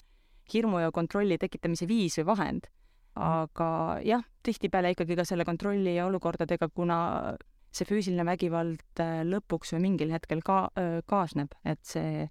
hirmu 0.53 0.81
ja 0.83 0.91
kontrolli 0.91 1.37
tekitamise 1.39 1.87
viis 1.87 2.17
või 2.19 2.29
vahend. 2.33 2.69
aga 3.13 3.99
jah, 4.01 4.23
tihtipeale 4.41 4.95
ikkagi 4.95 5.15
ka 5.15 5.25
selle 5.25 5.45
kontrolli 5.45 5.91
ja 5.93 6.07
olukordadega, 6.07 6.65
kuna 6.73 7.35
see 7.73 7.85
füüsiline 7.85 8.25
vägivald 8.25 9.01
äh, 9.01 9.21
lõpuks 9.27 9.75
või 9.75 9.83
mingil 9.83 10.13
hetkel 10.13 10.41
ka 10.45 10.63
äh, 10.73 10.97
kaasneb, 11.05 11.53
et 11.65 11.81
see 11.85 12.25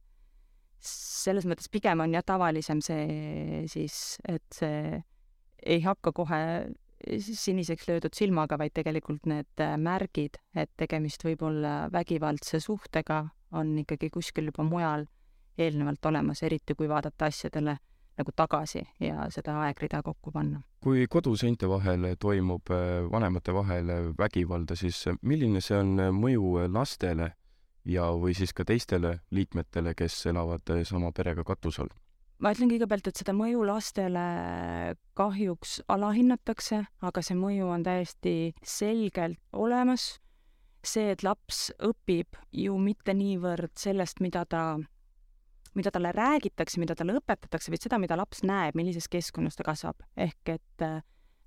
selles 0.82 1.46
mõttes 1.46 1.70
pigem 1.70 2.02
on 2.02 2.14
jah 2.14 2.24
tavalisem 2.26 2.80
see 2.82 3.62
siis, 3.70 4.18
et 4.26 4.42
see 4.50 4.98
ei 5.62 5.82
hakka 5.84 6.10
kohe 6.10 6.42
siniseks 7.20 7.88
löödud 7.88 8.14
silmaga, 8.14 8.58
vaid 8.58 8.74
tegelikult 8.74 9.26
need 9.30 9.62
märgid, 9.78 10.38
et 10.54 10.70
tegemist 10.76 11.24
võib 11.24 11.42
olla 11.48 11.88
vägivaldse 11.92 12.60
suhtega, 12.60 13.24
on 13.52 13.74
ikkagi 13.82 14.10
kuskil 14.10 14.48
juba 14.50 14.64
mujal 14.64 15.06
eelnevalt 15.58 16.06
olemas, 16.08 16.42
eriti 16.42 16.74
kui 16.74 16.88
vaadata 16.88 17.28
asjadele 17.28 17.76
nagu 18.18 18.32
tagasi 18.36 18.82
ja 19.00 19.26
seda 19.32 19.54
aegrida 19.66 20.02
kokku 20.04 20.32
panna. 20.32 20.60
kui 20.82 21.06
koduseinte 21.08 21.68
vahel 21.68 22.14
toimub 22.20 22.70
äh, 22.70 23.04
vanemate 23.10 23.54
vahel 23.54 23.92
vägivalda, 24.18 24.76
siis 24.76 25.04
milline 25.22 25.60
see 25.60 25.78
on 25.78 25.96
mõju 26.16 26.66
lastele 26.72 27.32
ja, 27.84 28.10
või 28.12 28.34
siis 28.36 28.52
ka 28.52 28.64
teistele 28.64 29.18
liikmetele, 29.30 29.94
kes 29.94 30.26
elavad 30.26 30.74
sama 30.84 31.12
perega 31.12 31.44
katuse 31.44 31.82
all? 31.82 31.94
Ma 32.42 32.52
ütlen 32.54 32.70
kõigepealt, 32.72 33.06
et 33.08 33.20
seda 33.20 33.34
mõju 33.36 33.62
lastele 33.66 34.24
kahjuks 35.18 35.78
alahinnatakse, 35.92 36.82
aga 37.06 37.22
see 37.22 37.38
mõju 37.38 37.70
on 37.70 37.86
täiesti 37.86 38.34
selgelt 38.66 39.40
olemas. 39.52 40.18
see, 40.82 41.12
et 41.14 41.22
laps 41.22 41.70
õpib 41.78 42.34
ju 42.50 42.74
mitte 42.78 43.14
niivõrd 43.14 43.70
sellest, 43.78 44.18
mida 44.18 44.42
ta 44.44 44.80
mida 45.74 45.90
talle 45.94 46.10
räägitakse, 46.12 46.80
mida 46.82 46.96
talle 46.98 47.14
õpetatakse, 47.20 47.70
vaid 47.70 47.84
seda, 47.86 48.00
mida 48.02 48.16
laps 48.18 48.42
näeb, 48.42 48.74
millises 48.74 49.06
keskkonnas 49.08 49.56
ta 49.56 49.62
kasvab. 49.62 50.02
ehk 50.16 50.48
et 50.48 50.82
äh, 50.82 51.00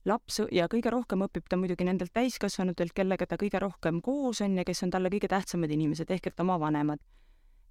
laps 0.05 0.39
ja 0.51 0.69
kõige 0.71 0.93
rohkem 0.93 1.25
õpib 1.25 1.49
ta 1.49 1.57
muidugi 1.57 1.85
nendelt 1.87 2.13
täiskasvanutelt, 2.13 2.93
kellega 2.95 3.27
ta 3.27 3.37
kõige 3.41 3.59
rohkem 3.61 4.01
koos 4.05 4.41
on 4.41 4.57
ja 4.57 4.65
kes 4.65 4.83
on 4.83 4.93
talle 4.93 5.09
kõige 5.13 5.29
tähtsamad 5.29 5.71
inimesed, 5.71 6.09
ehk 6.09 6.31
et 6.31 6.39
oma 6.39 6.57
vanemad. 6.61 7.01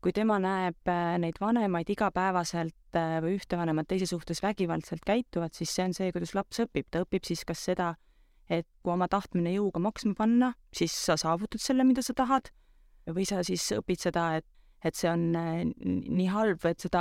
Kui 0.04 0.12
tema 0.12 0.36
näeb 0.36 0.90
äh, 0.90 1.14
neid 1.16 1.38
vanemaid 1.40 1.88
igapäevaselt 1.94 2.96
äh, 2.98 3.16
või 3.24 3.38
ühte 3.38 3.56
vanemat 3.56 3.88
teise 3.88 4.04
suhtes 4.10 4.42
vägivaldselt 4.44 5.00
käituvat, 5.08 5.56
siis 5.56 5.72
see 5.72 5.86
on 5.88 5.94
see, 5.96 6.10
kuidas 6.12 6.34
laps 6.36 6.60
õpib. 6.60 6.90
ta 6.92 7.00
õpib 7.06 7.24
siis 7.24 7.44
kas 7.48 7.62
seda, 7.70 7.94
et 8.52 8.68
kui 8.84 8.92
oma 8.92 9.08
tahtmine 9.08 9.54
jõuga 9.54 9.80
maksma 9.80 10.12
panna, 10.18 10.52
siis 10.76 10.92
sa 10.92 11.16
saavutad 11.20 11.62
selle, 11.64 11.86
mida 11.88 12.04
sa 12.04 12.12
tahad, 12.16 12.52
või 13.08 13.24
sa 13.28 13.40
siis 13.46 13.64
õpid 13.78 14.04
seda, 14.08 14.34
et 14.40 14.50
et 14.84 14.92
see 14.92 15.08
on 15.08 15.30
äh, 15.40 15.62
nii 15.88 16.28
halb, 16.28 16.66
et 16.68 16.84
seda, 16.84 17.00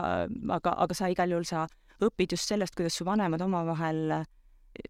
aga, 0.55 0.71
aga 0.85 0.95
sa 0.95 1.09
igal 1.11 1.35
juhul, 1.35 1.43
sa 1.43 1.65
õpid 1.99 2.37
just 2.37 2.47
sellest, 2.47 2.77
kuidas 2.79 2.95
su 2.95 3.03
vanemad 3.03 3.43
omavahel 3.43 4.21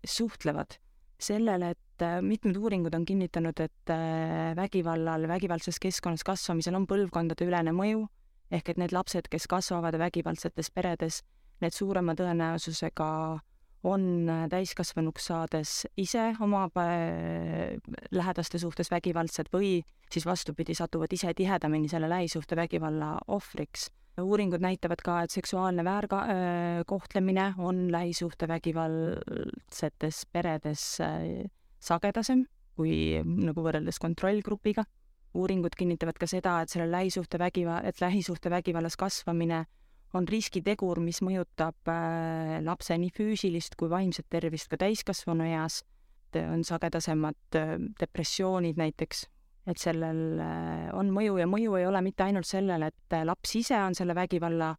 suhtlevad. 0.05 0.77
Sellele, 1.21 1.73
et 1.75 2.05
äh, 2.05 2.19
mitmed 2.21 2.57
uuringud 2.57 2.95
on 2.95 3.05
kinnitanud, 3.05 3.59
et 3.63 3.93
vägivallal, 4.57 5.27
vägivaldses 5.27 5.79
keskkonnas 5.79 6.25
kasvamisel 6.27 6.75
on 6.77 6.87
põlvkondadeülene 6.89 7.73
mõju, 7.75 8.05
ehk 8.53 8.73
et 8.73 8.81
need 8.81 8.93
lapsed, 8.95 9.29
kes 9.31 9.47
kasvavad 9.49 9.97
vägivaldsetes 10.01 10.69
peredes, 10.73 11.21
need 11.63 11.75
suurema 11.75 12.15
tõenäosusega 12.17 13.09
on 13.83 14.29
täiskasvanuks 14.49 15.25
saades 15.27 15.71
ise 15.99 16.29
oma 16.43 16.65
lähedaste 18.15 18.59
suhtes 18.61 18.91
vägivaldsed 18.91 19.51
või 19.53 19.81
siis 20.11 20.25
vastupidi, 20.25 20.75
satuvad 20.77 21.11
ise 21.13 21.33
tihedamini 21.35 21.91
selle 21.91 22.09
lähisuhtevägivalla 22.09 23.17
ohvriks. 23.27 23.89
Uuringud 24.21 24.61
näitavad 24.61 25.01
ka, 25.03 25.21
et 25.23 25.31
seksuaalne 25.31 25.83
väärkohtlemine 25.83 27.53
on 27.57 27.91
lähisuhtevägivaldsetes 27.91 30.25
peredes 30.31 30.97
sagedasem 31.79 32.45
kui 32.77 33.21
nagu 33.23 33.63
võrreldes 33.65 33.99
kontrollgrupiga. 34.01 34.83
uuringud 35.33 35.73
kinnitavad 35.77 36.17
ka 36.21 36.27
seda, 36.29 36.61
et 36.61 36.69
selle 36.69 36.91
lähisuhtevägiva-, 36.93 37.81
et 37.89 38.01
lähisuhtevägivallas 38.01 38.95
kasvamine 38.97 39.65
on 40.13 40.27
riskitegur, 40.29 40.99
mis 41.01 41.21
mõjutab 41.25 41.75
lapse 42.61 42.97
nii 42.97 43.09
füüsilist 43.17 43.75
kui 43.77 43.89
vaimset 43.89 44.25
tervist 44.29 44.67
ka 44.69 44.77
täiskasvanueas. 44.77 45.83
on 46.33 46.63
sagedasemad 46.63 47.35
depressioonid 47.99 48.77
näiteks 48.77 49.27
et 49.67 49.79
sellel 49.79 50.39
äh, 50.43 50.87
on 50.95 51.11
mõju 51.15 51.37
ja 51.39 51.47
mõju 51.47 51.77
ei 51.79 51.85
ole 51.87 52.01
mitte 52.03 52.25
ainult 52.25 52.47
sellele, 52.47 52.89
et 52.91 53.15
äh, 53.15 53.23
laps 53.27 53.55
ise 53.55 53.77
on 53.79 53.95
selle 53.95 54.15
vägivalla 54.17 54.73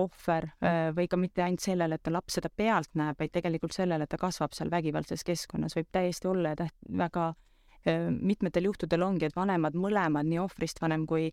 ohver 0.00 0.48
äh, 0.64 0.88
või 0.96 1.08
ka 1.10 1.18
mitte 1.20 1.44
ainult 1.44 1.64
sellele, 1.64 1.98
et 1.98 2.04
ta 2.04 2.14
laps 2.14 2.38
seda 2.38 2.48
pealt 2.48 2.94
näeb, 2.96 3.18
vaid 3.20 3.32
tegelikult 3.34 3.76
sellele, 3.76 4.06
et 4.06 4.12
ta 4.12 4.20
kasvab 4.20 4.56
seal 4.56 4.72
vägivaldses 4.72 5.24
keskkonnas, 5.28 5.76
võib 5.76 5.90
täiesti 5.92 6.30
olla 6.32 6.54
ja 6.54 6.64
täht-, 6.64 6.92
väga 7.04 7.32
mitmetel 7.82 8.68
juhtudel 8.68 9.02
ongi, 9.02 9.26
et 9.26 9.34
vanemad 9.34 9.74
mõlemad, 9.74 10.22
nii 10.30 10.38
ohvrist 10.38 10.78
vanem 10.78 11.02
kui 11.10 11.24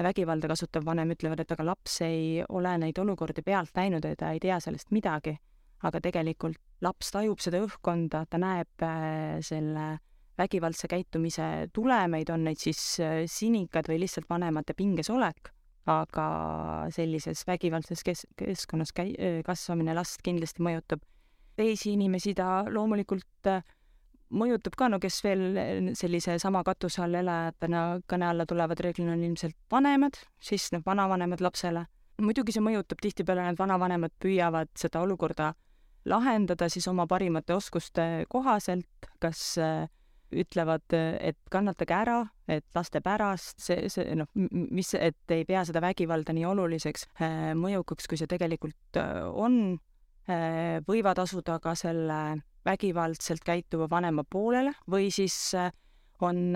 vägivalda 0.00 0.48
kasutav 0.48 0.86
vanem 0.86 1.12
ütlevad, 1.12 1.42
et 1.42 1.52
aga 1.52 1.66
laps 1.68 1.98
ei 2.06 2.38
ole 2.48 2.72
neid 2.80 2.96
olukordi 2.96 3.44
pealt 3.44 3.76
näinud 3.76 4.06
ja 4.08 4.16
ta 4.16 4.30
ei 4.32 4.40
tea 4.40 4.56
sellest 4.56 4.88
midagi. 4.96 5.36
aga 5.84 6.00
tegelikult 6.00 6.56
laps 6.80 7.12
tajub 7.12 7.44
seda 7.44 7.60
õhkkonda, 7.60 8.24
ta 8.24 8.40
näeb 8.40 8.86
selle 9.44 9.84
vägivaldse 10.38 10.88
käitumise 10.90 11.68
tulemeid, 11.74 12.30
on 12.30 12.44
neid 12.48 12.60
siis 12.62 12.80
äh, 13.02 13.22
sinikad 13.30 13.88
või 13.90 14.00
lihtsalt 14.04 14.28
vanemate 14.30 14.76
pinges 14.78 15.10
olek, 15.10 15.52
aga 15.88 16.28
sellises 16.94 17.44
vägivaldses 17.48 18.04
kes-, 18.06 18.26
keskkonnas 18.38 18.94
käi-, 18.96 19.16
äh, 19.18 19.40
kasvamine 19.46 19.96
last 19.98 20.22
kindlasti 20.24 20.64
mõjutab. 20.64 21.02
teisi 21.58 21.92
inimesi 21.92 22.34
ta 22.38 22.64
loomulikult 22.70 23.50
äh, 23.50 23.62
mõjutab 24.30 24.76
ka, 24.78 24.88
no 24.88 24.98
kes 25.02 25.22
veel 25.24 25.92
sellise 25.98 26.38
sama 26.38 26.62
katuse 26.64 27.02
all 27.02 27.14
elajatena 27.18 28.00
kõne 28.06 28.28
alla 28.28 28.46
tulevad, 28.46 28.80
reeglina 28.80 29.12
on 29.16 29.24
ilmselt 29.24 29.56
vanemad, 29.70 30.18
siis 30.40 30.70
noh, 30.72 30.82
vanavanemad 30.86 31.40
lapsele. 31.40 31.86
muidugi 32.22 32.52
see 32.52 32.62
mõjutab, 32.62 32.98
tihtipeale 33.02 33.46
need 33.46 33.58
vanavanemad 33.58 34.12
püüavad 34.20 34.70
seda 34.76 35.00
olukorda 35.00 35.54
lahendada 36.08 36.68
siis 36.68 36.88
oma 36.88 37.06
parimate 37.06 37.54
oskuste 37.54 38.24
kohaselt, 38.28 39.08
kas 39.20 39.58
äh, 39.58 39.88
ütlevad, 40.34 40.84
et 40.92 41.38
kannatage 41.52 41.94
ära, 41.94 42.18
et 42.50 42.66
laste 42.76 43.00
pärast, 43.04 43.58
see, 43.64 43.88
see 43.92 44.16
noh, 44.18 44.28
mis, 44.34 44.92
et 44.98 45.34
ei 45.34 45.46
pea 45.48 45.62
seda 45.68 45.82
vägivalda 45.84 46.34
nii 46.36 46.46
oluliseks 46.48 47.06
äh, 47.22 47.50
mõjukaks, 47.58 48.08
kui 48.10 48.20
see 48.20 48.30
tegelikult 48.30 49.00
äh, 49.00 49.24
on, 49.28 49.78
äh, 50.28 50.78
võivad 50.88 51.20
asuda 51.24 51.58
ka 51.64 51.74
selle 51.78 52.20
vägivaldselt 52.68 53.44
käituva 53.46 53.88
vanema 53.90 54.24
poolele 54.28 54.74
või 54.90 55.08
siis 55.14 55.54
on 56.20 56.50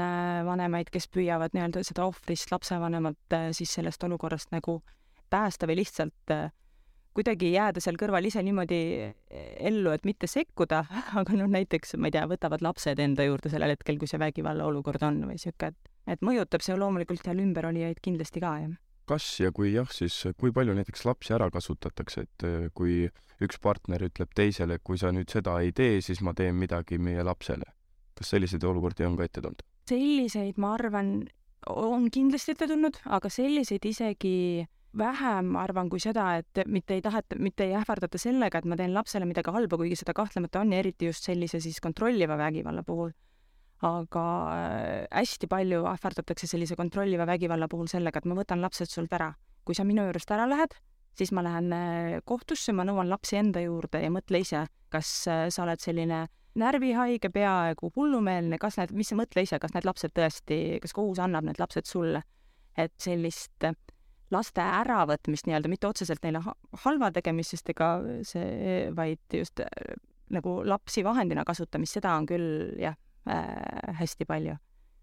vanemaid, 0.44 0.90
kes 0.92 1.06
püüavad 1.14 1.54
nii-öelda 1.54 1.84
seda 1.86 2.04
ohvrist 2.04 2.50
lapsevanemat 2.52 3.36
siis 3.54 3.70
sellest 3.78 4.02
olukorrast 4.04 4.50
nagu 4.52 4.80
päästa 5.30 5.68
või 5.70 5.78
lihtsalt 5.78 6.34
kuidagi 7.16 7.52
jääda 7.52 7.83
seal 7.83 7.99
kõrval 8.00 8.26
ise 8.28 8.42
niimoodi 8.45 8.78
ellu, 9.61 9.92
et 9.92 10.07
mitte 10.09 10.28
sekkuda, 10.31 10.83
aga 11.21 11.38
noh, 11.38 11.50
näiteks 11.52 11.97
ma 12.00 12.09
ei 12.09 12.16
tea, 12.16 12.25
võtavad 12.31 12.64
lapsed 12.64 13.02
enda 13.02 13.26
juurde 13.26 13.52
sellel 13.52 13.75
hetkel, 13.75 13.99
kui 14.00 14.11
see 14.11 14.21
vägivalla 14.23 14.66
olukord 14.69 15.04
on 15.09 15.21
või 15.31 15.40
sihuke, 15.40 15.73
et, 15.73 15.92
et 16.16 16.25
mõjutab 16.25 16.64
see 16.64 16.78
loomulikult 16.78 17.25
seal 17.25 17.42
ümberolijaid 17.45 18.00
kindlasti 18.04 18.42
ka, 18.42 18.54
jah. 18.64 18.78
kas 19.12 19.26
ja 19.42 19.52
kui 19.52 19.75
jah, 19.75 19.90
siis 19.92 20.16
kui 20.40 20.54
palju 20.54 20.76
näiteks 20.78 21.04
lapsi 21.09 21.37
ära 21.37 21.50
kasutatakse, 21.52 22.26
et 22.28 22.49
eh, 22.49 22.71
kui 22.75 23.04
üks 23.42 23.61
partner 23.61 24.07
ütleb 24.07 24.33
teisele, 24.37 24.78
kui 24.85 25.00
sa 25.00 25.12
nüüd 25.12 25.31
seda 25.33 25.59
ei 25.61 25.75
tee, 25.76 26.00
siis 26.04 26.23
ma 26.25 26.35
teen 26.38 26.57
midagi 26.57 26.99
meie 26.99 27.25
lapsele. 27.26 27.69
kas 28.16 28.28
selliseid 28.28 28.64
olukordi 28.64 29.04
on 29.09 29.16
ka 29.16 29.25
ette 29.28 29.40
tulnud? 29.40 29.64
selliseid, 29.88 30.59
ma 30.62 30.76
arvan, 30.76 31.25
on 31.69 32.07
kindlasti 32.12 32.54
ette 32.54 32.69
tulnud, 32.71 33.00
aga 33.04 33.28
selliseid 33.28 33.85
isegi 33.85 34.64
vähem 34.99 35.56
arvan 35.56 35.88
kui 35.90 36.00
seda, 36.02 36.26
et 36.40 36.62
mitte 36.68 36.96
ei 36.96 37.02
taheta, 37.04 37.38
mitte 37.40 37.64
ei 37.64 37.75
ähvardata 37.78 38.20
sellega, 38.20 38.61
et 38.61 38.68
ma 38.68 38.76
teen 38.76 38.94
lapsele 38.94 39.26
midagi 39.28 39.52
halba, 39.54 39.78
kuigi 39.80 39.96
seda 39.99 40.14
kahtlemata 40.16 40.61
on 40.61 40.72
ja 40.72 40.82
eriti 40.82 41.08
just 41.08 41.25
sellise 41.28 41.61
siis 41.61 41.80
kontrolliva 41.80 42.37
vägivalla 42.38 42.82
puhul. 42.87 43.12
aga 43.82 44.25
äh, 44.54 45.06
hästi 45.11 45.49
palju 45.50 45.80
ähvardatakse 45.90 46.46
sellise 46.46 46.76
kontrolliva 46.78 47.26
vägivalla 47.26 47.66
puhul 47.68 47.88
sellega, 47.90 48.20
et 48.20 48.28
ma 48.30 48.37
võtan 48.38 48.61
lapsed 48.62 48.90
sult 48.90 49.12
ära. 49.12 49.32
kui 49.64 49.75
sa 49.75 49.84
minu 49.84 50.04
juurest 50.04 50.30
ära 50.30 50.46
lähed, 50.46 50.76
siis 51.18 51.32
ma 51.32 51.42
lähen 51.42 51.72
äh, 51.72 52.20
kohtusse, 52.25 52.72
ma 52.72 52.84
nõuan 52.84 53.08
lapsi 53.08 53.37
enda 53.37 53.61
juurde 53.61 54.02
ja 54.02 54.11
mõtle 54.11 54.42
ise, 54.44 54.66
kas 54.88 55.26
äh, 55.28 55.49
sa 55.50 55.64
oled 55.64 55.80
selline 55.80 56.26
närvihaige, 56.54 57.30
peaaegu 57.32 57.90
hullumeelne, 57.96 58.58
kas 58.58 58.76
need, 58.78 58.92
mis 58.92 59.08
sa 59.08 59.16
mõtle 59.16 59.42
ise, 59.42 59.58
kas 59.58 59.72
need 59.75 59.88
lapsed 59.88 60.12
tõesti, 60.14 60.78
kas 60.82 60.92
kohus 60.92 61.18
annab 61.18 61.49
need 61.49 61.58
lapsed 61.58 61.88
sulle? 61.88 62.22
et 62.72 62.92
sellist 62.96 63.66
laste 64.32 64.64
äravõtmist 64.64 65.46
nii-öelda, 65.48 65.70
mitte 65.70 65.88
otseselt 65.90 66.24
neile 66.26 66.42
halva 66.84 67.12
tegemist, 67.14 67.54
sest 67.54 67.72
ega 67.74 67.92
see, 68.26 68.88
vaid 68.96 69.38
just 69.38 69.62
äh, 69.64 69.94
nagu 70.32 70.60
lapsi 70.66 71.04
vahendina 71.04 71.44
kasutamist, 71.48 71.98
seda 71.98 72.16
on 72.18 72.28
küll 72.30 72.50
jah 72.80 72.96
äh,, 73.28 73.96
hästi 74.00 74.28
palju. 74.28 74.58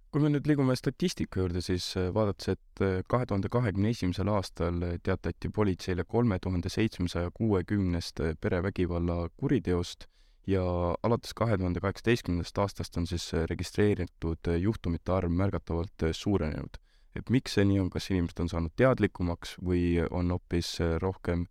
kui 0.09 0.23
me 0.23 0.31
nüüd 0.33 0.47
liigume 0.49 0.73
statistika 0.73 1.43
juurde, 1.43 1.61
siis 1.61 1.91
äh, 1.99 2.09
vaadates, 2.13 2.55
et 2.55 2.83
äh, 2.85 3.01
kahe 3.07 3.27
tuhande 3.29 3.51
kahekümne 3.53 3.91
esimesel 3.93 4.31
aastal 4.33 4.81
teatati 5.05 5.51
politseile 5.53 6.03
kolme 6.03 6.39
tuhande 6.41 6.69
seitsmesaja 6.73 7.29
kuuekümnest 7.33 8.23
perevägivalla 8.41 9.27
kuriteost 9.37 10.07
ja 10.49 10.63
alates 11.03 11.35
kahe 11.37 11.57
tuhande 11.57 11.79
kaheksateistkümnendast 11.83 12.57
aastast 12.57 12.97
on 12.97 13.05
siis 13.07 13.29
registreeritud 13.51 14.49
juhtumite 14.57 15.13
arv 15.13 15.35
märgatavalt 15.43 16.09
suurenenud 16.11 16.81
et 17.17 17.29
miks 17.33 17.55
see 17.57 17.65
nii 17.67 17.79
on, 17.83 17.89
kas 17.93 18.09
inimesed 18.11 18.43
on 18.43 18.51
saanud 18.51 18.75
teadlikumaks 18.79 19.55
või 19.65 19.99
on 20.09 20.33
hoopis 20.35 20.75
äh, 20.83 20.97
rohkem 21.01 21.47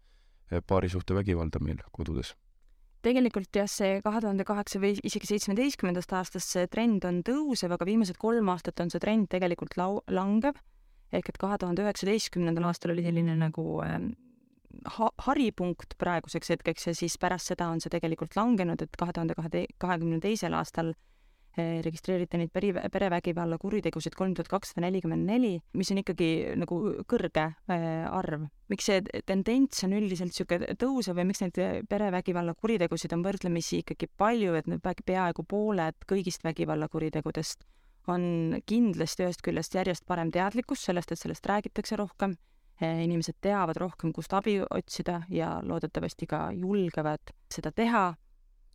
äh, 0.53 0.63
paarisuhtevägivalda 0.67 1.63
meil 1.65 1.83
kodudes? 1.93 2.35
tegelikult 3.03 3.55
jah, 3.55 3.69
see 3.71 4.01
kahe 4.03 4.21
tuhande 4.21 4.45
kaheksa 4.45 4.81
või 4.83 4.97
isegi 5.07 5.29
seitsmeteistkümnendast 5.31 6.13
aastast 6.19 6.51
see 6.55 6.67
trend 6.67 7.05
on 7.07 7.21
tõusev, 7.27 7.73
aga 7.77 7.87
viimased 7.87 8.19
kolm 8.19 8.51
aastat 8.51 8.83
on 8.83 8.91
see 8.91 9.03
trend 9.03 9.29
tegelikult 9.31 9.77
lau-, 9.79 10.03
langev. 10.11 10.59
ehk 11.15 11.29
et 11.31 11.39
kahe 11.41 11.59
tuhande 11.59 11.87
üheksateistkümnendal 11.87 12.67
aastal 12.69 12.93
oli 12.93 13.07
selline 13.07 13.37
nagu 13.39 13.79
äh, 13.87 14.01
ha-, 14.99 15.15
haripunkt 15.29 15.95
praeguseks 15.99 16.55
hetkeks 16.57 16.91
ja 16.91 16.95
siis 16.95 17.19
pärast 17.19 17.55
seda 17.55 17.71
on 17.71 17.81
see 17.81 17.95
tegelikult 17.95 18.37
langenud, 18.37 18.83
et 18.83 18.99
kahe 18.99 19.15
tuhande 19.15 19.39
kahe, 19.39 19.67
kahekümne 19.79 20.21
teisel 20.21 20.59
aastal 20.59 20.93
Eh, 20.93 21.18
registreeriti 21.85 22.41
neid 22.41 22.53
peri, 22.55 22.73
perevägivalla 22.93 23.59
kuritegusid 23.61 24.17
kolm 24.19 24.35
tuhat 24.37 24.51
kakssada 24.53 24.85
nelikümmend 24.87 25.27
neli, 25.29 25.55
mis 25.79 25.93
on 25.93 26.03
ikkagi 26.03 26.29
nagu 26.61 26.81
kõrge 27.09 27.47
eh, 27.71 28.05
arv. 28.09 28.47
miks 28.69 28.91
see 28.91 29.23
tendents 29.27 29.85
on 29.87 29.97
üldiselt 29.97 30.35
niisugune 30.35 30.75
tõusev 30.81 31.17
või 31.19 31.31
miks 31.31 31.41
neid 31.45 31.59
perevägivalla 31.89 32.55
kuritegusid 32.59 33.15
on 33.17 33.25
võrdlemisi 33.25 33.83
ikkagi 33.85 34.11
palju, 34.17 34.59
et 34.59 34.69
peaaegu 35.09 35.45
pooled 35.49 36.07
kõigist 36.09 36.45
vägivallakuritegudest 36.45 37.65
on 38.13 38.23
kindlasti 38.69 39.25
ühest 39.27 39.43
küljest 39.45 39.75
järjest 39.77 40.07
parem 40.09 40.31
teadlikkus 40.33 40.85
sellest, 40.89 41.13
et 41.13 41.21
sellest 41.21 41.47
räägitakse 41.47 41.97
rohkem, 42.01 42.37
eh, 42.81 43.03
inimesed 43.05 43.37
teavad 43.41 43.77
rohkem, 43.77 44.13
kust 44.13 44.33
abi 44.33 44.59
otsida 44.63 45.23
ja 45.29 45.59
loodetavasti 45.63 46.27
ka 46.27 46.49
julgevad 46.57 47.35
seda 47.53 47.73
teha, 47.73 48.15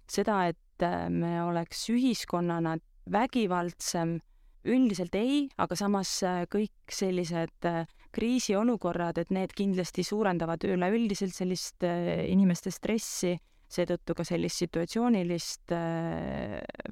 seda, 0.07 0.47
et 0.47 0.57
et 0.83 1.09
me 1.11 1.37
oleks 1.43 1.87
ühiskonnana 1.93 2.77
vägivaldsem, 3.11 4.17
üldiselt 4.63 5.15
ei, 5.19 5.47
aga 5.59 5.75
samas 5.75 6.11
äh, 6.23 6.43
kõik 6.51 6.93
sellised 6.93 7.67
äh, 7.67 7.83
kriisiolukorrad, 8.15 9.19
et 9.19 9.33
need 9.33 9.55
kindlasti 9.57 10.05
suurendavad 10.07 10.63
üleüldiselt 10.67 11.35
sellist 11.35 11.83
äh, 11.87 12.23
inimeste 12.31 12.71
stressi, 12.71 13.35
seetõttu 13.73 14.13
ka 14.13 14.21
sellist 14.27 14.61
situatsioonilist 14.61 15.71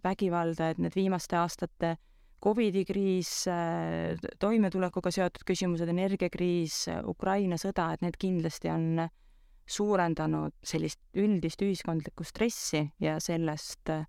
vägivalda, 0.01 0.71
et 0.71 0.79
need 0.81 0.95
viimaste 0.97 1.37
aastate 1.37 1.91
Covidi 2.41 2.81
kriis, 2.89 3.43
toimetulekuga 4.41 5.11
seotud 5.13 5.45
küsimused, 5.45 5.91
energiakriis, 5.93 6.87
Ukraina 7.05 7.59
sõda, 7.61 7.91
et 7.93 8.01
need 8.01 8.17
kindlasti 8.17 8.71
on 8.73 9.03
suurendanud 9.71 10.55
sellist 10.63 11.01
üldist 11.17 11.61
ühiskondlikku 11.63 12.25
stressi 12.27 12.83
ja 13.01 13.17
sellest 13.23 13.91
äh, 13.93 14.05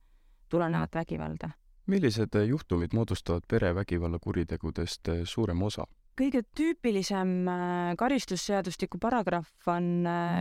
tulenevat 0.52 0.94
vägivalda. 0.94 1.52
millised 1.86 2.36
äh, 2.38 2.46
juhtumid 2.46 2.94
moodustavad 2.94 3.46
perevägivalla 3.48 4.18
kuritegudest 4.18 5.08
äh, 5.08 5.24
suurema 5.24 5.66
osa? 5.66 5.86
kõige 6.12 6.42
tüüpilisem 6.44 7.46
karistusseadustiku 7.96 8.98
paragrahv 9.00 9.68
on, 9.72 9.86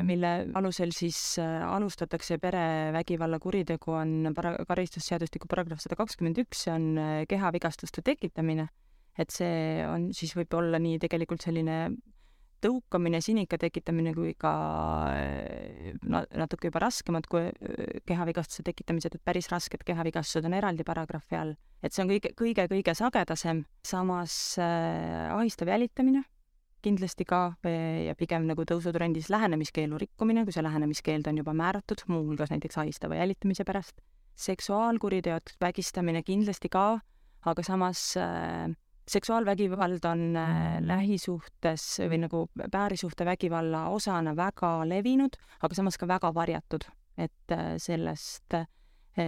mille 0.03 0.31
alusel 0.59 0.91
siis 0.91 1.39
alustatakse 1.39 2.35
perevägivalla 2.43 3.39
kuritegu, 3.39 3.93
on 3.95 4.33
para-, 4.35 4.57
karistusseadustiku 4.67 5.47
paragrahv 5.47 5.79
sada 5.79 5.95
kakskümmend 5.95 6.43
üks, 6.43 6.65
see 6.65 6.73
on 6.75 6.99
kehavigastuste 7.31 8.03
tekitamine. 8.03 8.67
et 9.17 9.31
see 9.31 9.87
on 9.87 10.11
siis 10.15 10.35
võib 10.35 10.51
olla 10.59 10.79
nii 10.79 10.99
tegelikult 10.99 11.47
selline 11.47 11.77
tõukamine, 12.61 13.21
sinika 13.23 13.57
tekitamine 13.61 14.13
kui 14.15 14.33
ka 14.39 14.53
eh, 15.17 15.93
natuke 16.07 16.69
juba 16.69 16.83
raskemad 16.85 17.27
kui 17.31 17.47
eh, 17.49 18.01
kehavigastuse 18.07 18.65
tekitamised, 18.67 19.17
et 19.17 19.25
päris 19.25 19.49
rasked 19.51 19.85
kehavigastused 19.87 20.45
on 20.47 20.57
eraldi 20.57 20.85
paragrahvi 20.87 21.39
all. 21.39 21.55
et 21.81 21.93
see 21.93 22.03
on 22.03 22.11
kõige, 22.11 22.33
kõige-kõige 22.37 22.95
sagedasem, 22.97 23.65
samas 23.85 24.35
äh, 24.61 25.31
ahistav 25.33 25.71
jälitamine 25.71 26.23
kindlasti 26.81 27.25
ka 27.29 27.41
ja 27.63 28.15
pigem 28.17 28.47
nagu 28.49 28.65
tõusutrendis 28.65 29.29
lähenemiskeelu 29.29 29.99
rikkumine, 30.01 30.45
kui 30.45 30.55
see 30.55 30.63
lähenemiskeeld 30.65 31.27
on 31.29 31.37
juba 31.41 31.53
määratud, 31.53 32.01
muuhulgas 32.09 32.49
näiteks 32.53 32.79
ahistava 32.81 33.19
jälitamise 33.19 33.65
pärast. 33.67 34.01
seksuaalkuriteod, 34.41 35.53
vägistamine 35.61 36.23
kindlasti 36.23 36.69
ka, 36.71 37.01
aga 37.45 37.63
samas 37.63 38.17
äh, 38.17 38.71
seksuaalvägivald 39.07 40.05
on 40.05 40.35
äh, 40.37 40.77
lähisuhtes 40.81 41.85
või 42.09 42.21
nagu 42.25 42.43
päärisuhte 42.71 43.25
vägivalla 43.25 43.87
osana 43.89 44.35
väga 44.35 44.81
levinud, 44.87 45.37
aga 45.61 45.75
samas 45.75 45.97
ka 45.97 46.07
väga 46.07 46.33
varjatud, 46.33 46.85
et 47.17 47.55
äh, 47.55 47.73
sellest, 47.81 48.53
äh, 48.53 48.67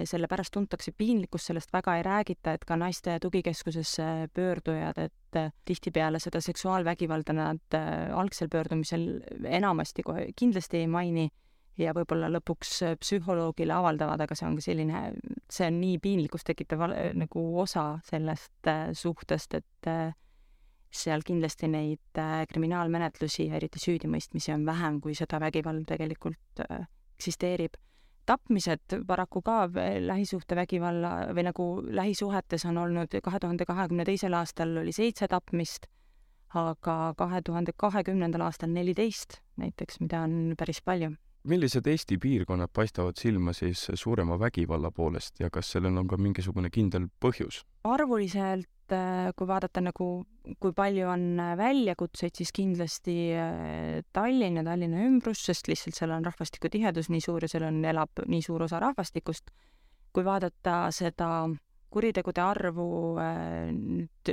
sellepärast 0.06 0.54
tuntakse 0.54 0.94
piinlikkust, 0.98 1.50
sellest 1.50 1.74
väga 1.74 1.98
ei 1.98 2.04
räägita, 2.04 2.54
et 2.54 2.66
ka 2.66 2.78
naiste 2.80 3.18
tugikeskusesse 3.22 4.30
pöördujad, 4.34 4.98
et 4.98 5.40
tihtipeale 5.66 6.20
seda 6.22 6.40
seksuaalvägivalda 6.42 7.34
nad 7.34 7.78
algsel 8.14 8.48
pöördumisel 8.54 9.08
enamasti 9.50 10.06
kohe 10.06 10.28
kindlasti 10.38 10.78
ei 10.78 10.88
maini 10.88 11.30
ja 11.80 11.94
võib-olla 11.96 12.30
lõpuks 12.32 12.74
äh, 12.86 12.96
psühholoogile 13.02 13.74
avaldavad, 13.76 14.22
aga 14.24 14.36
see 14.38 14.48
on 14.48 14.58
ka 14.60 14.66
selline, 14.66 15.04
see 15.52 15.70
on 15.70 15.80
nii 15.82 16.00
piinlikkust 16.04 16.48
tekitav 16.50 16.86
nagu 17.18 17.46
osa 17.62 17.86
sellest 18.08 18.70
äh, 18.70 18.92
suhtest, 18.98 19.58
et 19.60 19.90
äh, 19.90 20.12
seal 20.94 21.24
kindlasti 21.26 21.68
neid 21.74 22.20
kriminaalmenetlusi 22.52 23.48
ja 23.48 23.58
eriti 23.58 23.82
süüdimõistmisi 23.82 24.54
on 24.54 24.66
vähem, 24.68 25.00
kui 25.02 25.16
seda 25.18 25.40
vägivald 25.42 25.88
tegelikult 25.90 26.62
eksisteerib. 26.62 27.80
tapmised 28.26 28.94
paraku 29.08 29.42
ka 29.42 29.66
lähisuhtevägivalla 30.00 31.34
või 31.34 31.48
nagu 31.50 31.66
lähisuhetes 31.84 32.66
on 32.70 32.78
olnud 32.78 33.18
kahe 33.24 33.40
tuhande 33.40 33.66
kahekümne 33.66 34.06
teisel 34.06 34.38
aastal 34.38 34.78
oli 34.78 34.94
seitse 34.94 35.28
tapmist, 35.28 35.90
aga 36.54 37.14
kahe 37.18 37.42
tuhande 37.42 37.74
kahekümnendal 37.74 38.46
aastal 38.46 38.70
neliteist 38.70 39.42
näiteks, 39.58 40.00
mida 40.00 40.22
on 40.22 40.54
päris 40.58 40.82
palju 40.86 41.16
millised 41.44 41.88
Eesti 41.88 42.18
piirkonnad 42.22 42.72
paistavad 42.74 43.20
silma 43.20 43.54
siis 43.54 43.88
suurema 43.94 44.38
vägivalla 44.40 44.92
poolest 44.92 45.40
ja 45.40 45.50
kas 45.52 45.72
sellel 45.76 45.98
on 46.00 46.08
ka 46.08 46.18
mingisugune 46.18 46.70
kindel 46.72 47.10
põhjus? 47.24 47.64
arvuliselt, 47.84 48.94
äh, 48.96 49.32
kui 49.36 49.48
vaadata 49.48 49.84
nagu, 49.84 50.08
kui 50.60 50.72
palju 50.76 51.10
on 51.12 51.26
äh, 51.40 51.52
väljakutseid, 51.60 52.36
siis 52.40 52.54
kindlasti 52.56 53.18
äh, 53.36 54.00
Tallinn 54.16 54.62
ja 54.62 54.64
Tallinna 54.64 55.04
ümbrus, 55.04 55.44
sest 55.44 55.68
lihtsalt 55.68 56.00
seal 56.00 56.16
on 56.16 56.26
rahvastiku 56.26 56.72
tihedus 56.72 57.12
nii 57.12 57.24
suur 57.24 57.44
ja 57.44 57.52
seal 57.52 57.68
on, 57.68 57.84
elab 57.86 58.24
nii 58.28 58.42
suur 58.46 58.64
osa 58.64 58.80
rahvastikust. 58.84 59.52
kui 60.14 60.26
vaadata 60.26 60.92
seda 60.94 61.28
kuritegude 61.90 62.42
arvu 62.42 62.86
nüüd 63.18 64.30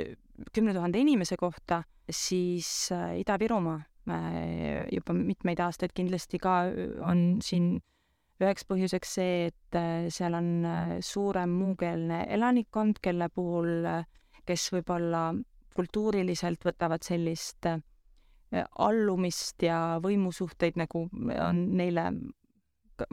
kümne 0.53 0.73
tuhande 0.73 0.99
inimese 1.01 1.37
kohta, 1.41 1.81
siis 2.09 2.91
Ida-Virumaa 2.93 3.79
juba 4.09 5.13
mitmeid 5.13 5.59
aastaid 5.61 5.91
kindlasti 5.93 6.39
ka 6.41 6.55
on 7.05 7.37
siin 7.45 7.75
üheks 8.41 8.65
põhjuseks 8.65 9.13
see, 9.17 9.33
et 9.51 9.77
äh, 9.77 10.07
seal 10.13 10.35
on 10.37 10.49
äh, 10.65 10.95
suurem 11.05 11.53
muukeelne 11.59 12.23
elanikkond, 12.33 13.01
kelle 13.03 13.29
puhul, 13.33 13.85
kes 14.47 14.67
võib-olla 14.73 15.29
kultuuriliselt 15.75 16.65
võtavad 16.65 17.05
sellist 17.05 17.69
allumist 18.51 19.63
ja 19.63 19.77
võimusuhteid 20.03 20.75
nagu 20.81 21.05
on 21.05 21.59
neile, 21.79 22.09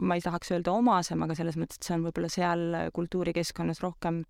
ma 0.03 0.17
ei 0.17 0.23
tahaks 0.25 0.51
öelda 0.51 0.73
omasem, 0.75 1.21
aga 1.23 1.37
selles 1.37 1.55
mõttes, 1.55 1.79
et 1.79 1.87
see 1.87 1.95
on 1.95 2.03
võib-olla 2.09 2.31
seal 2.33 2.65
kultuurikeskkonnas 2.97 3.79
rohkem 3.85 4.25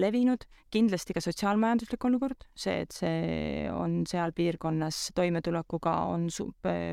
levinud, 0.00 0.44
kindlasti 0.72 1.14
ka 1.16 1.20
sotsiaalmajanduslik 1.24 2.04
olukord, 2.08 2.46
see, 2.56 2.82
et 2.86 2.94
see 2.96 3.66
on 3.72 4.02
seal 4.08 4.32
piirkonnas 4.36 5.10
toimetulekuga 5.16 5.96
on 6.12 6.28
su-, 6.32 6.48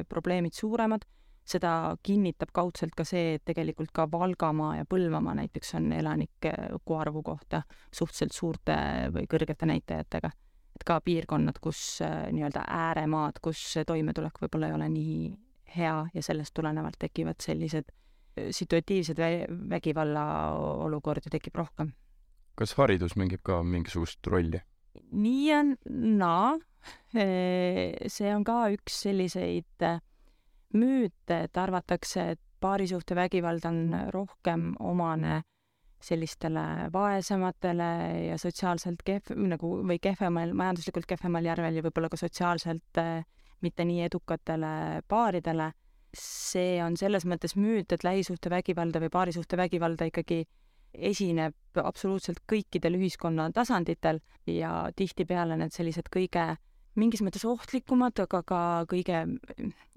probleemid 0.10 0.56
suuremad, 0.58 1.06
seda 1.50 1.96
kinnitab 2.06 2.52
kaudselt 2.54 2.94
ka 2.98 3.06
see, 3.08 3.38
et 3.38 3.46
tegelikult 3.48 3.94
ka 3.96 4.06
Valgamaa 4.12 4.76
ja 4.82 4.88
Põlvamaa 4.90 5.38
näiteks 5.40 5.74
on 5.80 5.92
elaniku 5.96 6.98
arvu 7.00 7.24
kohta 7.26 7.64
suhteliselt 7.88 8.36
suurte 8.36 8.76
või 9.16 9.30
kõrgete 9.32 9.70
näitajatega. 9.70 10.32
et 10.80 10.84
ka 10.86 11.00
piirkonnad, 11.04 11.58
kus 11.60 12.00
nii-öelda 12.04 12.62
ääremaad, 12.68 13.40
kus 13.42 13.64
toimetulek 13.88 14.38
võib-olla 14.42 14.70
ei 14.70 14.76
ole 14.76 14.90
nii 14.90 15.32
hea 15.76 15.96
ja 16.14 16.22
sellest 16.24 16.54
tulenevalt 16.54 17.00
tekivad 17.00 17.42
sellised 17.42 17.90
situatiivsed 18.52 19.18
vä-, 19.20 19.50
vägivalla 19.70 20.24
olukordi 20.86 21.32
tekib 21.34 21.56
rohkem 21.56 21.92
kas 22.60 22.76
haridus 22.80 23.16
mängib 23.20 23.44
ka 23.46 23.62
mingisugust 23.64 24.28
rolli? 24.28 24.62
nii 25.12 25.48
ja 25.48 25.64
naa. 25.88 26.58
see 27.14 28.30
on 28.34 28.44
ka 28.48 28.70
üks 28.74 29.02
selliseid 29.04 29.84
äh, 29.86 30.00
müüte, 30.74 31.44
et 31.46 31.58
arvatakse, 31.58 32.32
et 32.36 32.42
paarisuhtevägivald 32.60 33.66
on 33.68 33.80
rohkem 34.14 34.74
omane 34.80 35.42
sellistele 36.04 36.88
vaesematele 36.94 37.90
ja 38.30 38.38
sotsiaalselt 38.40 39.04
kehv, 39.06 39.34
nagu 39.52 39.72
või 39.84 40.00
kehvemal, 40.02 40.54
majanduslikult 40.56 41.08
kehvemal 41.10 41.50
järvel 41.50 41.80
ja 41.80 41.84
võib-olla 41.84 42.10
ka 42.12 42.20
sotsiaalselt 42.20 43.02
äh, 43.02 43.26
mitte 43.62 43.86
nii 43.86 44.06
edukatele 44.08 45.04
paaridele. 45.08 45.74
see 46.16 46.80
on 46.82 46.96
selles 46.98 47.26
mõttes 47.30 47.54
müüt, 47.54 47.92
et 47.94 48.04
lähisuhtevägivalda 48.04 48.98
või 49.04 49.12
paarisuhtevägivalda 49.14 50.08
ikkagi 50.10 50.46
esineb 50.94 51.80
absoluutselt 51.84 52.42
kõikidel 52.50 52.98
ühiskonna 52.98 53.50
tasanditel 53.56 54.20
ja 54.50 54.90
tihtipeale 54.96 55.58
need 55.60 55.76
sellised 55.76 56.10
kõige 56.14 56.56
mingis 57.00 57.22
mõttes 57.24 57.46
ohtlikumad, 57.48 58.18
aga 58.24 58.42
ka 58.44 58.62
kõige 58.90 59.22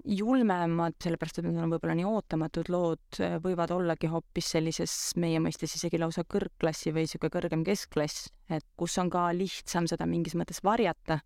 julmemad, 0.03 0.95
sellepärast 1.03 1.39
et 1.39 1.47
need 1.47 1.59
on 1.59 1.73
võib-olla 1.73 1.95
nii 1.97 2.07
ootamatud 2.07 2.69
lood, 2.71 3.19
võivad 3.43 3.73
ollagi 3.75 4.09
hoopis 4.11 4.53
sellises 4.55 4.93
meie 5.19 5.41
mõistes 5.43 5.75
isegi 5.77 5.99
lausa 5.99 6.23
kõrgklassi 6.27 6.93
või 6.93 7.07
niisugune 7.07 7.33
kõrgem 7.33 7.65
keskklass, 7.67 8.29
et 8.49 8.65
kus 8.79 8.97
on 9.01 9.11
ka 9.13 9.29
lihtsam 9.35 9.89
seda 9.89 10.07
mingis 10.09 10.37
mõttes 10.39 10.61
varjata, 10.63 11.19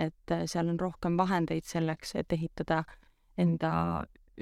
et 0.00 0.36
seal 0.50 0.72
on 0.72 0.80
rohkem 0.80 1.18
vahendeid 1.20 1.68
selleks, 1.68 2.16
et 2.18 2.32
ehitada 2.32 2.82
enda 3.38 3.72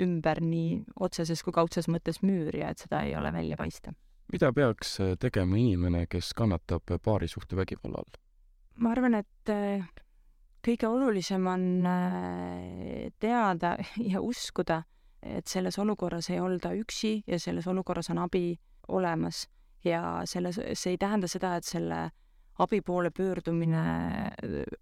ümber 0.00 0.40
nii 0.44 0.84
otseses 1.02 1.42
kui 1.42 1.54
kaudses 1.54 1.88
mõttes 1.90 2.22
müür 2.22 2.54
ja 2.56 2.70
et 2.70 2.86
seda 2.86 3.02
ei 3.06 3.16
ole 3.18 3.32
välja 3.34 3.58
paista. 3.58 3.92
Mida 4.32 4.52
peaks 4.52 4.98
tegema 5.20 5.56
inimene, 5.58 6.06
kes 6.10 6.32
kannatab 6.34 6.96
paarisuhtevägivalla 7.04 8.02
all? 8.02 8.20
ma 8.80 8.94
arvan, 8.94 9.18
et 9.18 9.50
kõige 10.64 10.88
olulisem 10.88 11.46
on 11.48 11.66
äh, 11.88 13.10
teada 13.20 13.76
ja 14.12 14.20
uskuda, 14.20 14.82
et 15.22 15.48
selles 15.48 15.78
olukorras 15.80 16.30
ei 16.30 16.40
olda 16.40 16.72
üksi 16.76 17.20
ja 17.26 17.38
selles 17.40 17.66
olukorras 17.68 18.10
on 18.12 18.22
abi 18.24 18.54
olemas 18.88 19.46
ja 19.84 20.22
selles, 20.24 20.60
see 20.74 20.94
ei 20.94 21.00
tähenda 21.00 21.28
seda, 21.28 21.54
et 21.56 21.68
selle 21.68 22.10
abi 22.60 22.80
poole 22.84 23.10
pöördumine 23.14 23.82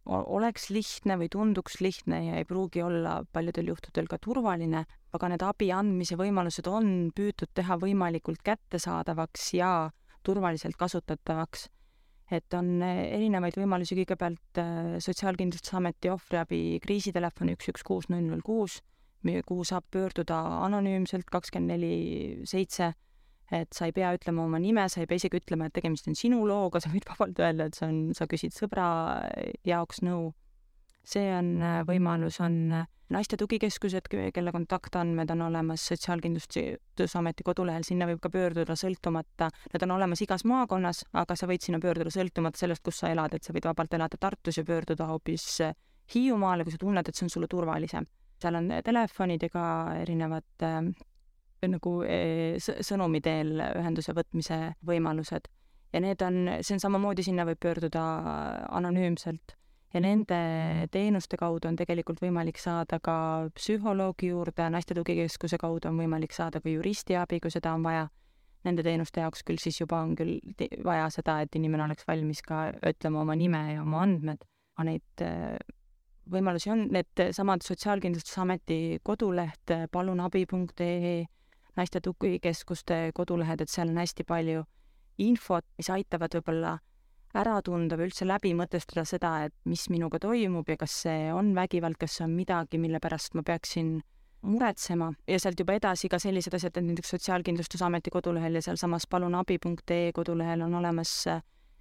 oleks 0.09 0.69
lihtne 0.75 1.19
või 1.21 1.29
tunduks 1.31 1.79
lihtne 1.85 2.19
ja 2.25 2.39
ei 2.41 2.47
pruugi 2.49 2.83
olla 2.83 3.21
paljudel 3.33 3.71
juhtudel 3.71 4.09
ka 4.11 4.19
turvaline, 4.23 4.85
aga 5.15 5.31
need 5.31 5.45
abi 5.47 5.71
andmise 5.75 6.19
võimalused 6.19 6.67
on 6.71 7.11
püütud 7.15 7.53
teha 7.55 7.79
võimalikult 7.79 8.43
kättesaadavaks 8.47 9.53
ja 9.59 9.73
turvaliselt 10.27 10.79
kasutatavaks. 10.79 11.69
Et 12.35 12.53
on 12.53 12.83
eh, 12.85 13.07
erinevaid 13.17 13.57
võimalusi, 13.57 13.97
kõigepealt 14.03 14.61
eh, 14.61 14.97
Sotsiaalkindlustusameti 15.01 16.11
ohvriabi 16.13 16.63
kriisitelefon 16.85 17.55
üks, 17.55 17.71
üks, 17.73 17.85
kuus, 17.87 18.11
null, 18.13 18.27
null, 18.29 18.45
kuus, 18.45 18.83
kuhu 19.25 19.65
saab 19.65 19.87
pöörduda 19.91 20.37
anonüümselt 20.67 21.31
kakskümmend 21.33 21.73
neli 21.73 22.45
seitse, 22.47 22.93
et 23.55 23.73
sa 23.73 23.89
ei 23.89 23.95
pea 23.97 24.13
ütlema 24.17 24.45
oma 24.45 24.61
nime, 24.63 24.85
sa 24.89 25.01
ei 25.03 25.09
pea 25.09 25.21
isegi 25.21 25.41
ütlema, 25.41 25.69
et 25.69 25.77
tegemist 25.79 26.09
on 26.11 26.19
sinu 26.19 26.45
looga, 26.49 26.81
sa 26.85 26.93
võid 26.93 27.09
vabalt 27.09 27.41
öelda, 27.41 27.69
et 27.69 27.79
see 27.79 27.89
on, 27.89 27.99
sa 28.17 28.29
küsid 28.31 28.57
sõbra 28.57 28.89
jaoks 29.69 30.05
nõu. 30.07 30.33
see 31.09 31.29
on 31.33 31.55
eh, 31.65 31.83
võimalus, 31.89 32.37
on 32.45 32.85
naiste 33.09 33.39
tugikeskused, 33.41 34.11
kelle 34.35 34.53
kontaktandmed 34.53 35.31
on 35.33 35.47
olemas 35.47 35.87
Sotsiaalkindlustusameti 35.89 37.47
kodulehel, 37.47 37.87
sinna 37.87 38.05
võib 38.11 38.21
ka 38.21 38.29
pöörduda 38.33 38.77
sõltumata, 38.77 39.49
need 39.73 39.87
on 39.87 39.95
olemas 39.97 40.21
igas 40.25 40.45
maakonnas, 40.45 41.07
aga 41.17 41.37
sa 41.37 41.49
võid 41.49 41.65
sinna 41.65 41.81
pöörduda 41.81 42.13
sõltumata 42.13 42.61
sellest, 42.61 42.85
kus 42.85 43.01
sa 43.01 43.13
elad, 43.15 43.33
et 43.35 43.49
sa 43.49 43.57
võid 43.57 43.69
vabalt 43.71 43.97
elada 43.97 44.21
Tartus 44.21 44.61
ja 44.61 44.67
pöörduda 44.69 45.09
hoopis 45.09 45.49
Hiiumaale, 46.15 46.65
kui 46.65 46.73
sa 46.73 46.81
tunned, 46.81 47.09
et 47.09 47.17
see 47.17 47.27
on 47.27 47.33
sulle 47.33 47.49
turvalisem. 47.53 48.07
seal 48.39 48.55
on 48.55 48.69
telefonid 48.85 49.43
ja 49.43 49.49
ka 49.51 49.63
erinevad 49.99 50.63
äh, 50.63 50.77
nagu 51.67 51.95
äh, 52.07 52.59
sõnumi 52.61 53.21
teel 53.25 53.57
ühenduse 53.67 54.15
võtmise 54.15 54.59
võimalused. 54.87 55.49
Ja 55.93 56.03
need 56.05 56.23
on, 56.23 56.43
see 56.61 56.77
on 56.77 56.83
samamoodi, 56.83 57.25
sinna 57.25 57.47
võib 57.49 57.61
pöörduda 57.65 58.03
anonüümselt. 58.77 59.57
Ja 59.95 60.03
nende 60.05 60.39
teenuste 60.93 61.39
kaudu 61.41 61.71
on 61.71 61.79
tegelikult 61.81 62.21
võimalik 62.21 62.61
saada 62.61 62.99
ka 63.01 63.49
psühholoogi 63.57 64.29
juurde, 64.35 64.67
naiste 64.69 64.93
tugikeskuse 64.99 65.57
kaudu 65.59 65.89
on 65.89 65.97
võimalik 66.03 66.37
saada 66.37 66.61
ka 66.61 66.69
juristi 66.69 67.17
abi, 67.17 67.41
kui 67.41 67.51
seda 67.51 67.73
on 67.73 67.87
vaja. 67.89 68.05
Nende 68.69 68.85
teenuste 68.85 69.23
jaoks 69.25 69.47
küll 69.49 69.61
siis 69.63 69.81
juba 69.81 70.03
on 70.05 70.13
küll 70.19 70.43
vaja 70.85 71.09
seda, 71.15 71.39
et 71.41 71.57
inimene 71.57 71.87
oleks 71.87 72.05
valmis 72.05 72.43
ka 72.45 72.67
ütlema 72.91 73.23
oma 73.23 73.39
nime 73.39 73.63
ja 73.73 73.81
oma 73.81 74.03
andmed, 74.05 74.45
aga 74.77 74.89
neid 74.91 75.25
võimalusi 76.29 76.73
on, 76.73 76.85
needsamad 76.93 77.65
Sotsiaalkindlustusameti 77.65 79.01
koduleht 79.07 79.73
palunabi.ee, 79.93 81.15
naiste 81.79 82.03
tugikeskuste 82.05 83.09
kodulehed, 83.15 83.63
et 83.63 83.73
seal 83.73 83.93
on 83.93 84.03
hästi 84.03 84.27
palju 84.29 84.65
infot, 85.23 85.67
mis 85.79 85.91
aitavad 85.91 86.35
võib-olla 86.39 86.77
ära 87.39 87.59
tunda 87.65 87.97
või 87.99 88.09
üldse 88.09 88.27
läbi 88.27 88.55
mõtestada 88.57 89.05
seda, 89.09 89.33
et 89.47 89.55
mis 89.69 89.89
minuga 89.93 90.21
toimub 90.23 90.69
ja 90.69 90.79
kas 90.81 90.95
see 91.05 91.33
on 91.35 91.53
vägivald, 91.57 91.99
kas 92.01 92.19
see 92.19 92.27
on 92.27 92.37
midagi, 92.37 92.81
mille 92.81 93.01
pärast 93.05 93.37
ma 93.37 93.45
peaksin 93.47 93.99
muretsema. 94.43 95.11
Ja 95.29 95.39
sealt 95.43 95.61
juba 95.61 95.77
edasi 95.77 96.09
ka 96.09 96.21
sellised 96.23 96.55
asjad, 96.55 96.77
et 96.79 96.87
näiteks 96.87 97.15
Sotsiaalkindlustusameti 97.15 98.11
kodulehel 98.15 98.59
ja 98.59 98.63
sealsamas 98.65 99.07
palunabi.ee 99.11 100.13
kodulehel 100.15 100.63
on 100.67 100.75
olemas 100.79 101.13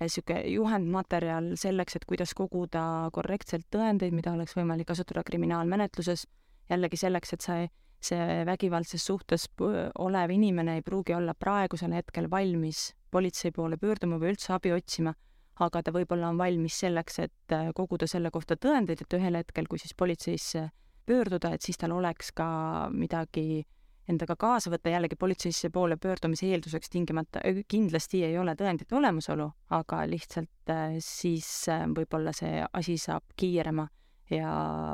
niisugune 0.01 0.41
eh, 0.43 0.51
juhendmaterjal 0.53 1.53
selleks, 1.57 1.97
et 1.97 2.05
kuidas 2.05 2.33
koguda 2.37 3.09
korrektselt 3.13 3.65
tõendeid, 3.73 4.13
mida 4.13 4.33
oleks 4.33 4.57
võimalik 4.57 4.89
kasutada 4.91 5.23
kriminaalmenetluses, 5.25 6.27
jällegi 6.69 6.99
selleks, 7.01 7.33
et 7.33 7.45
see, 7.45 7.69
see 8.01 8.43
vägivaldses 8.45 9.05
suhtes 9.05 9.47
olev 9.59 10.31
inimene 10.31 10.77
ei 10.77 10.81
pruugi 10.85 11.15
olla 11.17 11.33
praegusel 11.33 11.95
hetkel 11.97 12.29
valmis 12.31 12.91
politsei 13.11 13.51
poole 13.51 13.77
pöörduma 13.77 14.19
või 14.21 14.35
üldse 14.35 14.53
abi 14.53 14.71
otsima 14.75 15.13
aga 15.63 15.81
ta 15.83 15.93
võib-olla 15.93 16.31
on 16.31 16.39
valmis 16.39 16.77
selleks, 16.83 17.21
et 17.23 17.55
äh, 17.55 17.71
koguda 17.75 18.07
selle 18.09 18.31
kohta 18.33 18.57
tõendeid, 18.59 19.01
et 19.03 19.17
ühel 19.17 19.39
hetkel, 19.39 19.67
kui 19.69 19.81
siis 19.81 19.95
politseisse 19.97 20.67
pöörduda, 21.07 21.53
et 21.55 21.65
siis 21.65 21.79
tal 21.79 21.95
oleks 21.95 22.33
ka 22.35 22.47
midagi 22.93 23.63
endaga 24.07 24.37
kaasa 24.39 24.71
võtta, 24.71 24.91
jällegi 24.93 25.17
politseisse 25.19 25.69
poole 25.73 25.97
pöördumise 25.99 26.47
eelduseks 26.51 26.91
tingimata 26.93 27.41
äh, 27.47 27.63
kindlasti 27.67 28.23
ei 28.27 28.37
ole 28.39 28.55
tõendite 28.59 28.97
olemasolu, 28.97 29.49
aga 29.77 30.03
lihtsalt 30.09 30.73
äh, 30.73 30.99
siis 31.03 31.49
võib-olla 31.95 32.35
see 32.35 32.61
asi 32.67 32.97
saab 33.01 33.25
kiirema 33.35 33.87
ja 34.31 34.51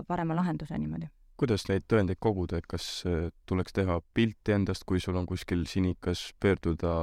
parema 0.08 0.38
lahenduse 0.38 0.78
niimoodi. 0.78 1.10
Kuidas 1.38 1.67
neid 1.69 1.88
tõendeid 1.89 2.19
koguda, 2.22 2.60
et 2.60 2.67
kas 2.69 3.04
tuleks 3.50 3.74
teha 3.74 4.00
pilti 4.13 4.54
endast, 4.56 4.86
kui 4.86 5.02
sul 5.04 5.17
on 5.19 5.26
kuskil 5.30 5.65
sinikas, 5.69 6.32
pöörduda 6.39 6.93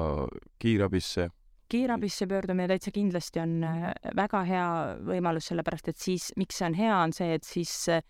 kiirabisse 0.63 1.31
kiirabisse 1.71 2.27
pöördumine 2.27 2.69
täitsa 2.69 2.91
kindlasti 2.91 3.41
on 3.41 3.61
äh, 3.65 3.91
väga 4.17 4.43
hea 4.47 4.71
võimalus, 5.07 5.51
sellepärast 5.51 5.93
et 5.93 6.01
siis, 6.01 6.31
miks 6.41 6.59
see 6.59 6.67
on 6.67 6.79
hea, 6.79 6.97
on 6.97 7.15
see, 7.15 7.37
et 7.37 7.47
siis 7.47 7.75
äh, 7.95 8.03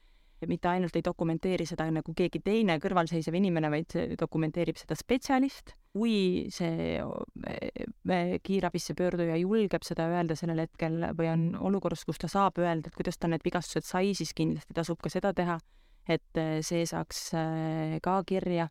mitte 0.49 0.71
ainult 0.71 0.97
ei 0.97 1.05
dokumenteeri 1.05 1.67
seda 1.69 1.85
nagu 1.93 2.15
keegi 2.17 2.41
teine 2.45 2.79
kõrvalseisev 2.81 3.37
inimene, 3.37 3.69
vaid 3.73 3.97
dokumenteerib 4.21 4.81
seda 4.81 4.97
spetsialist. 4.97 5.75
kui 5.91 6.47
see 6.55 7.01
äh, 7.03 8.39
kiirabisse 8.47 8.95
pöörduja 8.95 9.37
julgeb 9.41 9.83
seda 9.83 10.07
öelda 10.13 10.37
sellel 10.39 10.63
hetkel 10.63 11.03
või 11.19 11.29
on 11.33 11.45
olukorras, 11.59 12.07
kus 12.07 12.23
ta 12.23 12.31
saab 12.31 12.63
öelda, 12.63 12.89
et 12.89 12.97
kuidas 12.97 13.19
ta 13.19 13.29
need 13.29 13.45
vigastused 13.45 13.85
sai, 13.85 14.15
siis 14.15 14.33
kindlasti 14.33 14.77
tasub 14.77 15.03
ka 15.03 15.13
seda 15.13 15.35
teha, 15.37 15.59
et 16.11 16.45
see 16.67 16.85
saaks 16.89 17.31
ka 18.03 18.21
kirja 18.27 18.67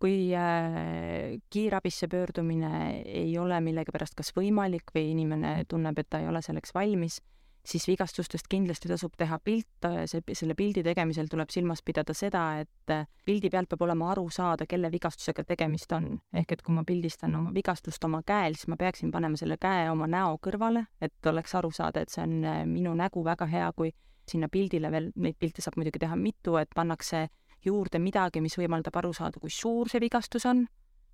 kui 0.00 0.32
äh, 0.34 1.36
kiirabisse 1.52 2.08
pöördumine 2.08 3.02
ei 3.04 3.38
ole 3.38 3.60
millegipärast 3.60 4.16
kas 4.16 4.32
võimalik 4.36 4.94
või 4.96 5.10
inimene 5.12 5.64
tunneb, 5.68 5.98
et 6.00 6.08
ta 6.08 6.22
ei 6.22 6.28
ole 6.30 6.40
selleks 6.42 6.72
valmis, 6.74 7.18
siis 7.66 7.84
vigastustest 7.88 8.48
kindlasti 8.48 8.88
tasub 8.88 9.12
teha 9.20 9.36
pilt, 9.44 9.88
see, 10.08 10.22
selle 10.32 10.56
pildi 10.56 10.82
tegemisel 10.86 11.28
tuleb 11.28 11.52
silmas 11.52 11.84
pidada 11.84 12.16
seda, 12.16 12.44
et 12.64 12.94
äh, 12.94 13.04
pildi 13.28 13.50
pealt 13.52 13.68
peab 13.68 13.84
olema 13.84 14.08
aru 14.14 14.24
saada, 14.32 14.64
kelle 14.66 14.88
vigastusega 14.92 15.44
tegemist 15.44 15.92
on. 15.92 16.14
ehk 16.32 16.56
et 16.56 16.64
kui 16.64 16.74
ma 16.74 16.84
pildistan 16.88 17.36
oma 17.36 17.52
vigastust 17.54 18.04
oma 18.08 18.22
käel, 18.26 18.56
siis 18.56 18.72
ma 18.72 18.80
peaksin 18.80 19.12
panema 19.12 19.36
selle 19.36 19.60
käe 19.60 19.90
oma 19.92 20.08
näo 20.08 20.38
kõrvale, 20.40 20.86
et 21.00 21.26
oleks 21.26 21.54
aru 21.60 21.70
saada, 21.76 22.00
et 22.00 22.08
see 22.08 22.24
on 22.24 22.38
äh, 22.40 22.62
minu 22.64 22.96
nägu, 22.96 23.24
väga 23.24 23.52
hea, 23.52 23.68
kui 23.76 23.92
sinna 24.30 24.48
pildile 24.52 24.90
veel, 24.92 25.10
neid 25.20 25.38
pilte 25.40 25.64
saab 25.64 25.78
muidugi 25.80 26.02
teha 26.02 26.16
mitu, 26.18 26.56
et 26.60 26.70
pannakse 26.76 27.26
juurde 27.66 28.00
midagi, 28.00 28.40
mis 28.40 28.56
võimaldab 28.58 28.96
aru 29.00 29.12
saada, 29.16 29.40
kui 29.40 29.52
suur 29.52 29.90
see 29.90 30.00
vigastus 30.02 30.46
on, 30.48 30.64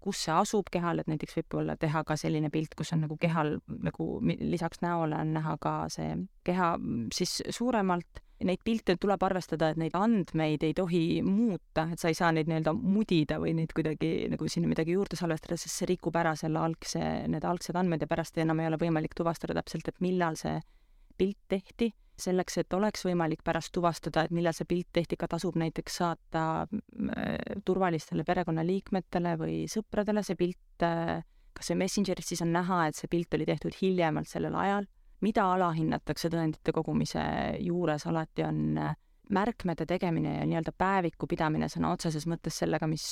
kus 0.06 0.20
see 0.26 0.34
asub 0.34 0.68
kehal, 0.72 1.00
et 1.02 1.08
näiteks 1.10 1.40
võib-olla 1.40 1.74
teha 1.80 2.04
ka 2.06 2.16
selline 2.20 2.50
pilt, 2.54 2.76
kus 2.78 2.92
on 2.94 3.02
nagu 3.06 3.16
kehal 3.20 3.56
nagu 3.66 4.06
lisaks 4.26 4.82
näole 4.84 5.18
on 5.18 5.34
näha 5.34 5.56
ka 5.62 5.74
see 5.92 6.14
keha 6.46 6.76
siis 7.14 7.40
suuremalt. 7.50 8.22
Neid 8.44 8.60
pilte 8.60 8.98
tuleb 9.00 9.22
arvestada, 9.24 9.70
et 9.72 9.78
neid 9.80 9.94
andmeid 9.96 10.60
ei 10.66 10.74
tohi 10.76 11.22
muuta, 11.24 11.86
et 11.94 12.02
sa 12.02 12.10
ei 12.12 12.18
saa 12.18 12.28
neid 12.36 12.50
nii-öelda 12.50 12.74
mudida 12.76 13.38
või 13.40 13.54
neid 13.56 13.72
kuidagi 13.72 14.26
nagu 14.28 14.48
sinna 14.52 14.68
midagi 14.68 14.92
juurde 14.92 15.16
salvestada, 15.16 15.56
sest 15.56 15.80
see 15.80 15.88
rikub 15.94 16.18
ära 16.20 16.34
selle 16.36 16.60
algse, 16.60 17.00
need 17.32 17.46
algsed 17.48 17.78
andmed 17.80 18.04
ja 18.04 18.10
pärast 18.10 18.36
enam 18.44 18.60
ei 18.60 18.68
ole 18.68 18.76
võimalik 18.82 19.16
tuvastada 19.16 19.56
täpselt, 19.56 19.88
et 19.88 20.04
millal 20.04 20.36
see 20.36 20.60
pilt 21.16 21.40
tehti 21.48 21.94
selleks, 22.20 22.58
et 22.62 22.74
oleks 22.76 23.04
võimalik 23.06 23.42
pärast 23.44 23.72
tuvastada, 23.76 24.24
et 24.24 24.34
millal 24.34 24.54
see 24.56 24.68
pilt 24.68 24.88
tehti, 24.96 25.18
ka 25.20 25.28
tasub 25.30 25.56
näiteks 25.60 26.00
saata 26.00 26.42
äh, 26.64 27.32
turvalistele 27.64 28.24
perekonnaliikmetele 28.26 29.36
või 29.40 29.56
sõpradele 29.70 30.24
see 30.26 30.38
pilt, 30.38 30.84
äh, 30.86 31.20
kas 31.56 31.72
või 31.72 31.82
Messengeris, 31.84 32.28
siis 32.32 32.44
on 32.44 32.52
näha, 32.56 32.86
et 32.88 32.98
see 32.98 33.10
pilt 33.12 33.34
oli 33.36 33.48
tehtud 33.48 33.76
hiljemalt 33.80 34.30
sellel 34.30 34.56
ajal. 34.56 34.92
mida 35.24 35.46
alahinnatakse 35.48 36.28
tõendite 36.28 36.72
kogumise 36.76 37.22
juures 37.64 38.04
alati 38.06 38.44
on 38.44 38.78
äh, 38.78 38.96
märkmete 39.32 39.86
tegemine 39.86 40.36
ja 40.36 40.44
nii-öelda 40.46 40.72
päeviku 40.76 41.26
pidamine 41.26 41.68
sõna 41.72 41.90
otseses 41.92 42.26
mõttes 42.30 42.58
sellega, 42.60 42.86
mis 42.86 43.04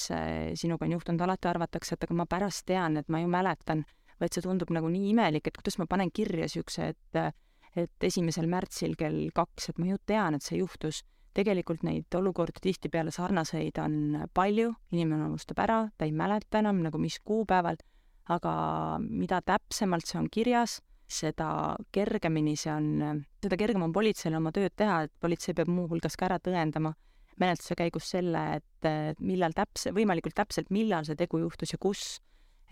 sinuga 0.54 0.84
on 0.86 0.92
juhtunud, 0.92 1.20
alati 1.24 1.48
arvatakse, 1.48 1.96
et 1.96 2.04
aga 2.04 2.14
ma 2.14 2.26
pärast 2.30 2.66
tean, 2.68 3.00
et 3.00 3.08
ma 3.08 3.18
ju 3.18 3.30
mäletan, 3.32 3.82
vaid 4.20 4.36
see 4.36 4.44
tundub 4.44 4.70
nagu 4.70 4.86
nii 4.92 5.08
imelik, 5.10 5.48
et 5.48 5.56
kuidas 5.58 5.80
ma 5.80 5.88
panen 5.90 6.12
kirja 6.14 6.46
niisuguse, 6.46 6.92
et 6.92 7.34
et 7.76 8.06
esimesel 8.06 8.46
märtsil 8.50 8.94
kell 8.98 9.28
kaks, 9.34 9.70
et 9.70 9.80
ma 9.82 9.90
ju 9.90 9.98
tean, 10.06 10.36
et 10.36 10.42
see 10.42 10.60
juhtus. 10.62 11.02
tegelikult 11.34 11.82
neid 11.82 12.14
olukordi 12.14 12.60
tihtipeale 12.62 13.10
sarnaseid 13.10 13.78
on 13.82 13.94
palju, 14.30 14.68
inimene 14.94 15.24
unustab 15.26 15.58
ära, 15.58 15.80
ta 15.98 16.06
ei 16.06 16.12
mäleta 16.14 16.60
enam 16.60 16.78
nagu 16.84 16.98
mis 17.02 17.16
kuupäeval, 17.26 17.74
aga 18.30 18.52
mida 19.02 19.40
täpsemalt 19.42 20.06
see 20.06 20.20
on 20.20 20.28
kirjas, 20.30 20.76
seda 21.10 21.48
kergemini 21.90 22.54
see 22.56 22.70
on, 22.70 23.24
seda 23.42 23.58
kergem 23.58 23.82
on 23.82 23.92
politseil 23.92 24.36
oma 24.38 24.52
tööd 24.54 24.76
teha, 24.78 25.00
et 25.08 25.12
politsei 25.20 25.56
peab 25.58 25.72
muuhulgas 25.74 26.14
ka 26.14 26.28
ära 26.28 26.38
tõendama 26.38 26.94
menetluse 27.42 27.74
käigus 27.78 28.12
selle, 28.14 28.44
et 28.60 29.18
millal 29.18 29.54
täpse, 29.56 29.90
võimalikult 29.96 30.36
täpselt, 30.38 30.70
millal 30.70 31.02
see 31.08 31.18
tegu 31.18 31.42
juhtus 31.42 31.74
ja 31.74 31.80
kus 31.82 32.20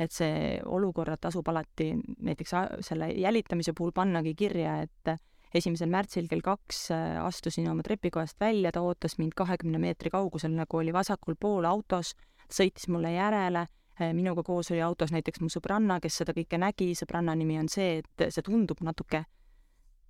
et 0.00 0.12
see 0.12 0.56
olukorrad 0.64 1.20
tasub 1.20 1.48
alati 1.48 1.92
näiteks 2.24 2.54
selle 2.80 3.10
jälitamise 3.12 3.74
puhul 3.76 3.92
pannagi 3.92 4.34
kirja, 4.34 4.80
et 4.86 5.16
esimesel 5.54 5.90
märtsil 5.92 6.28
kell 6.30 6.42
kaks 6.44 6.86
äh, 6.94 7.18
astusin 7.24 7.68
oma 7.70 7.84
trepikojast 7.84 8.40
välja, 8.40 8.72
ta 8.72 8.82
ootas 8.84 9.18
mind 9.20 9.36
kahekümne 9.36 9.80
meetri 9.82 10.10
kaugusel, 10.12 10.54
nagu 10.56 10.80
oli 10.80 10.94
vasakul 10.94 11.36
pool 11.40 11.68
autos, 11.68 12.14
sõitis 12.52 12.88
mulle 12.92 13.12
järele, 13.14 13.66
äh, 14.00 14.14
minuga 14.16 14.44
koos 14.46 14.72
oli 14.72 14.82
autos 14.84 15.12
näiteks 15.12 15.44
mu 15.44 15.52
sõbranna, 15.52 16.00
kes 16.02 16.22
seda 16.22 16.34
kõike 16.36 16.60
nägi, 16.60 16.92
sõbranna 16.98 17.36
nimi 17.38 17.60
on 17.60 17.70
see, 17.72 18.00
et 18.02 18.28
see 18.32 18.44
tundub 18.46 18.80
natuke 18.84 19.24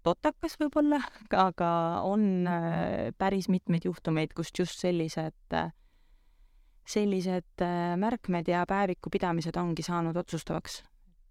totakas 0.02 0.56
võib-olla, 0.58 1.02
aga 1.38 1.70
on 2.06 2.46
äh, 2.50 3.10
päris 3.18 3.50
mitmeid 3.50 3.86
juhtumeid, 3.90 4.34
kust 4.38 4.58
just 4.58 4.78
sellised 4.82 5.58
sellised 6.88 7.62
äh, 7.62 7.94
märkmed 7.96 8.48
ja 8.48 8.64
päeviku 8.68 9.10
pidamised 9.12 9.56
ongi 9.56 9.84
saanud 9.86 10.16
otsustavaks. 10.16 10.82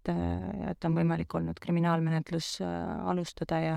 et, 0.02 0.10
äh, 0.10 0.70
et 0.70 0.84
on 0.84 0.96
võimalik 0.96 1.34
olnud 1.34 1.60
kriminaalmenetlus 1.62 2.58
äh, 2.64 3.06
alustada 3.06 3.60
ja 3.60 3.76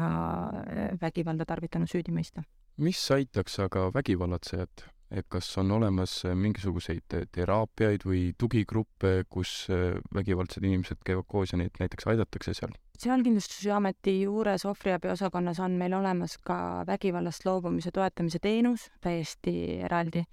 vägivalda 1.02 1.46
tarvitanud 1.46 1.92
süüdi 1.92 2.16
mõista. 2.16 2.44
mis 2.78 3.00
aitaks 3.12 3.60
aga 3.60 3.92
vägivallatsejat, 3.94 4.86
et 5.12 5.28
kas 5.30 5.58
on 5.58 5.72
olemas 5.72 6.24
mingisuguseid 6.36 7.14
teraapiaid 7.32 8.04
või 8.04 8.34
tugigruppe, 8.38 9.24
kus 9.30 9.68
vägivaldsed 10.14 10.64
inimesed 10.64 11.04
käivad 11.06 11.28
koos 11.28 11.54
ja 11.54 11.58
neid 11.58 11.78
näiteks 11.80 12.08
aidatakse 12.08 12.54
seal? 12.54 12.74
sotsiaalkindlustusameti 12.96 14.22
juures 14.22 14.66
ohvriabiosakonnas 14.66 15.60
on 15.60 15.78
meil 15.78 15.94
olemas 15.94 16.38
ka 16.38 16.84
vägivallast 16.88 17.46
loobumise 17.46 17.92
toetamise 17.92 18.40
teenus 18.40 18.90
täiesti 19.04 19.82
eraldi 19.84 20.24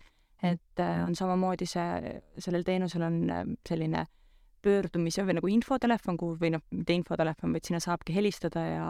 et 0.43 0.83
äh, 0.83 1.03
on 1.07 1.15
samamoodi 1.15 1.69
see, 1.71 2.19
sellel 2.43 2.67
teenusel 2.67 3.07
on 3.07 3.19
äh, 3.31 3.43
selline 3.69 4.07
pöördumise 4.63 5.25
või 5.27 5.37
nagu 5.39 5.51
infotelefon, 5.51 6.19
kuhu 6.19 6.39
või 6.39 6.53
noh, 6.55 6.63
mitte 6.75 6.95
infotelefon, 6.95 7.55
vaid 7.55 7.67
sinna 7.67 7.83
saabki 7.83 8.15
helistada 8.15 8.63
ja 8.63 8.87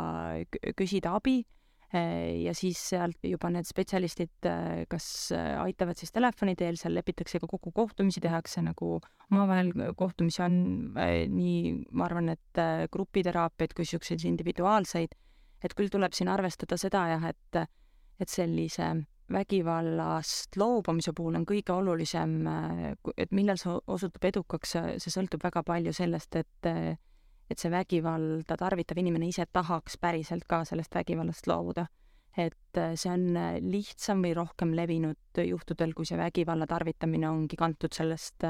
küsida 0.77 1.15
abi 1.17 1.39
äh, 1.95 2.43
ja 2.45 2.53
siis 2.57 2.81
sealt 2.93 3.21
juba 3.25 3.51
need 3.53 3.69
spetsialistid 3.69 4.49
kas 4.93 5.07
aitavad 5.33 6.01
siis 6.01 6.13
telefoni 6.13 6.57
teel, 6.61 6.77
seal 6.81 6.97
lepitakse 6.97 7.41
ka 7.41 7.49
kokku 7.49 7.73
kohtumisi, 7.77 8.21
tehakse 8.25 8.65
nagu 8.65 8.99
omavahel 9.31 9.73
kohtumisi 9.97 10.45
on 10.45 10.59
nii, 10.97 11.63
ma 11.93 12.09
arvan, 12.09 12.33
et 12.37 12.65
grupiteraapiaid 12.93 13.77
kui 13.77 13.89
niisuguseid 13.89 14.29
individuaalseid, 14.29 15.17
et 15.65 15.77
küll 15.79 15.93
tuleb 15.93 16.17
siin 16.17 16.33
arvestada 16.33 16.81
seda 16.81 17.07
jah, 17.15 17.33
et, 17.33 17.65
et 18.21 18.29
sellise 18.29 18.93
vägivallast 19.33 20.57
loobumise 20.57 21.13
puhul 21.17 21.39
on 21.39 21.47
kõige 21.49 21.73
olulisem, 21.75 22.43
et 23.17 23.33
millal 23.33 23.61
see 23.61 23.73
osutub 23.87 24.25
edukaks, 24.29 24.77
see 24.99 25.15
sõltub 25.15 25.45
väga 25.45 25.63
palju 25.67 25.95
sellest, 25.97 26.37
et 26.37 26.99
et 27.53 27.61
see 27.61 27.69
vägivalda 27.69 28.57
tarvitav 28.57 28.97
inimene 29.03 29.27
ise 29.29 29.45
tahaks 29.53 29.99
päriselt 30.01 30.47
ka 30.49 30.63
sellest 30.65 30.95
vägivallast 30.95 31.47
loobuda. 31.51 31.87
et 32.37 32.79
see 32.97 33.11
on 33.13 33.35
lihtsam 33.69 34.23
või 34.25 34.33
rohkem 34.35 34.71
levinud 34.73 35.41
juhtudel, 35.45 35.93
kui 35.93 36.07
see 36.09 36.17
vägivalla 36.17 36.67
tarvitamine 36.67 37.29
ongi 37.29 37.57
kantud 37.61 37.93
sellest 37.93 38.47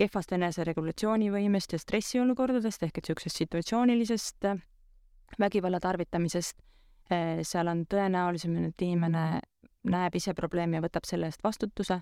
kehvast 0.00 0.32
eneseregulatsioonivõimest 0.32 1.76
ja 1.76 1.78
stressiolukordadest 1.78 2.82
ehk 2.82 2.98
et 2.98 3.04
niisugusest 3.04 3.42
situatsioonilisest 3.44 4.48
vägivalla 5.38 5.80
tarvitamisest, 5.80 6.56
seal 7.42 7.70
on 7.70 7.84
tõenäolisem, 7.90 8.56
et 8.68 8.82
inimene 8.86 9.24
näeb 9.84 10.14
ise 10.14 10.34
probleemi 10.34 10.76
ja 10.76 10.84
võtab 10.84 11.06
selle 11.08 11.30
eest 11.30 11.44
vastutuse. 11.44 12.00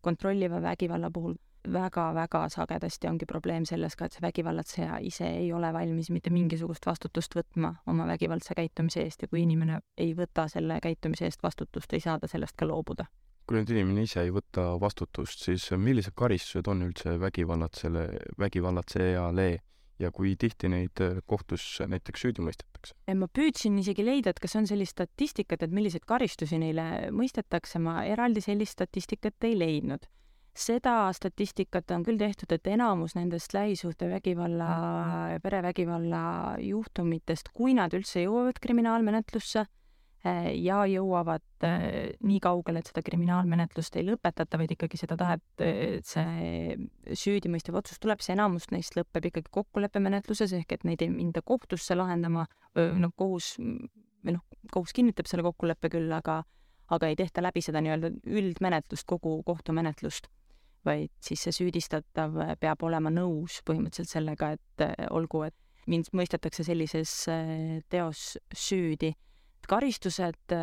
kontrolliva 0.00 0.62
vägivalla 0.62 1.10
puhul 1.10 1.34
väga-väga 1.68 2.48
sagedasti 2.48 3.08
ongi 3.08 3.26
probleem 3.28 3.64
selles 3.68 3.96
ka, 3.96 4.06
et 4.06 4.12
see 4.16 4.22
vägivallatseja 4.24 4.98
ise 5.04 5.26
ei 5.28 5.52
ole 5.52 5.72
valmis 5.72 6.10
mitte 6.10 6.30
mingisugust 6.32 6.86
vastutust 6.86 7.36
võtma 7.36 7.74
oma 7.86 8.06
vägivaldse 8.08 8.54
käitumise 8.56 9.02
eest 9.04 9.22
ja 9.22 9.28
kui 9.28 9.42
inimene 9.42 9.80
ei 9.98 10.14
võta 10.16 10.48
selle 10.48 10.80
käitumise 10.80 11.28
eest 11.28 11.42
vastutust, 11.42 11.92
ei 11.92 12.00
saa 12.00 12.18
ta 12.18 12.28
sellest 12.28 12.56
ka 12.56 12.68
loobuda. 12.68 13.04
kui 13.46 13.58
nüüd 13.58 13.70
inimene 13.74 14.02
ise 14.06 14.22
ei 14.22 14.30
võta 14.30 14.80
vastutust, 14.80 15.44
siis 15.44 15.70
millised 15.76 16.14
karistused 16.14 16.68
on 16.70 16.82
üldse 16.86 17.18
vägivallatsele, 17.20 18.06
vägivallatsejale 18.38 19.48
ja 20.00 20.10
kui 20.14 20.34
tihti 20.40 20.70
neid 20.72 21.02
äh, 21.04 21.18
kohtus 21.28 21.64
näiteks 21.86 22.24
süüdi 22.24 22.44
mõistetakse? 22.44 22.94
ma 23.16 23.28
püüdsin 23.28 23.78
isegi 23.82 24.04
leida, 24.06 24.32
et 24.32 24.40
kas 24.42 24.56
on 24.58 24.68
sellist 24.70 24.96
statistikat, 24.96 25.64
et 25.66 25.74
milliseid 25.74 26.06
karistusi 26.08 26.60
neile 26.60 27.10
mõistetakse, 27.14 27.80
ma 27.82 28.00
eraldi 28.08 28.42
sellist 28.44 28.78
statistikat 28.78 29.48
ei 29.48 29.58
leidnud. 29.58 30.08
seda 30.60 31.12
statistikat 31.14 31.90
on 31.94 32.04
küll 32.04 32.18
tehtud, 32.18 32.52
et 32.52 32.66
enamus 32.66 33.14
nendest 33.14 33.54
lähisuhtevägivalla 33.54 34.70
ja 35.34 35.40
perevägivalla 35.40 36.22
juhtumitest, 36.58 37.52
kui 37.54 37.74
nad 37.74 37.94
üldse 37.94 38.24
jõuavad 38.24 38.58
kriminaalmenetlusse, 38.60 39.66
ja 40.24 40.82
jõuavad 40.84 41.64
äh, 41.64 41.84
nii 42.20 42.40
kaugele, 42.44 42.82
et 42.82 42.90
seda 42.90 43.02
kriminaalmenetlust 43.04 43.96
ei 43.96 44.04
lõpetata, 44.04 44.58
vaid 44.60 44.74
ikkagi 44.74 45.00
seda 45.00 45.16
tahet, 45.20 45.44
et 45.64 46.06
see 46.08 46.76
süüdimõistev 47.16 47.78
otsus 47.80 48.00
tuleb, 48.02 48.20
siis 48.20 48.34
enamus 48.34 48.68
neist 48.74 48.98
lõpeb 48.98 49.30
ikkagi 49.30 49.52
kokkuleppemenetluses, 49.54 50.52
ehk 50.60 50.76
et 50.76 50.84
neid 50.88 51.04
ei 51.04 51.12
minda 51.12 51.40
kohtusse 51.44 51.96
lahendama, 51.96 52.44
noh, 52.76 53.14
kohus 53.16 53.54
või 53.60 54.36
noh, 54.36 54.44
kohus 54.72 54.92
kinnitab 54.96 55.30
selle 55.30 55.46
kokkuleppe 55.46 55.88
küll, 55.92 56.12
aga 56.12 56.42
aga 56.90 57.06
ei 57.06 57.16
tehta 57.16 57.42
läbi 57.42 57.62
seda 57.62 57.80
nii-öelda 57.80 58.10
üldmenetlust, 58.26 59.06
kogu 59.08 59.36
kohtumenetlust, 59.46 60.26
vaid 60.84 61.12
siis 61.22 61.46
see 61.46 61.54
süüdistatav 61.54 62.34
peab 62.60 62.82
olema 62.82 63.12
nõus 63.14 63.60
põhimõtteliselt 63.64 64.10
sellega, 64.10 64.52
et 64.58 64.84
olgu, 65.14 65.44
et 65.46 65.86
mind 65.86 66.10
mõistetakse 66.12 66.66
sellises 66.66 67.14
teos 67.88 68.34
süüdi 68.52 69.14
karistused, 69.68 70.54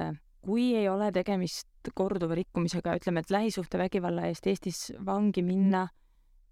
kui 0.41 0.71
ei 0.77 0.87
ole 0.89 1.11
tegemist 1.11 1.91
korduva 1.95 2.35
rikkumisega, 2.37 2.95
ütleme, 2.99 3.23
et 3.23 3.31
lähisuhtevägivalla 3.31 4.27
eest 4.29 4.47
Eestis 4.47 4.81
vangi 5.05 5.43
minna 5.45 5.87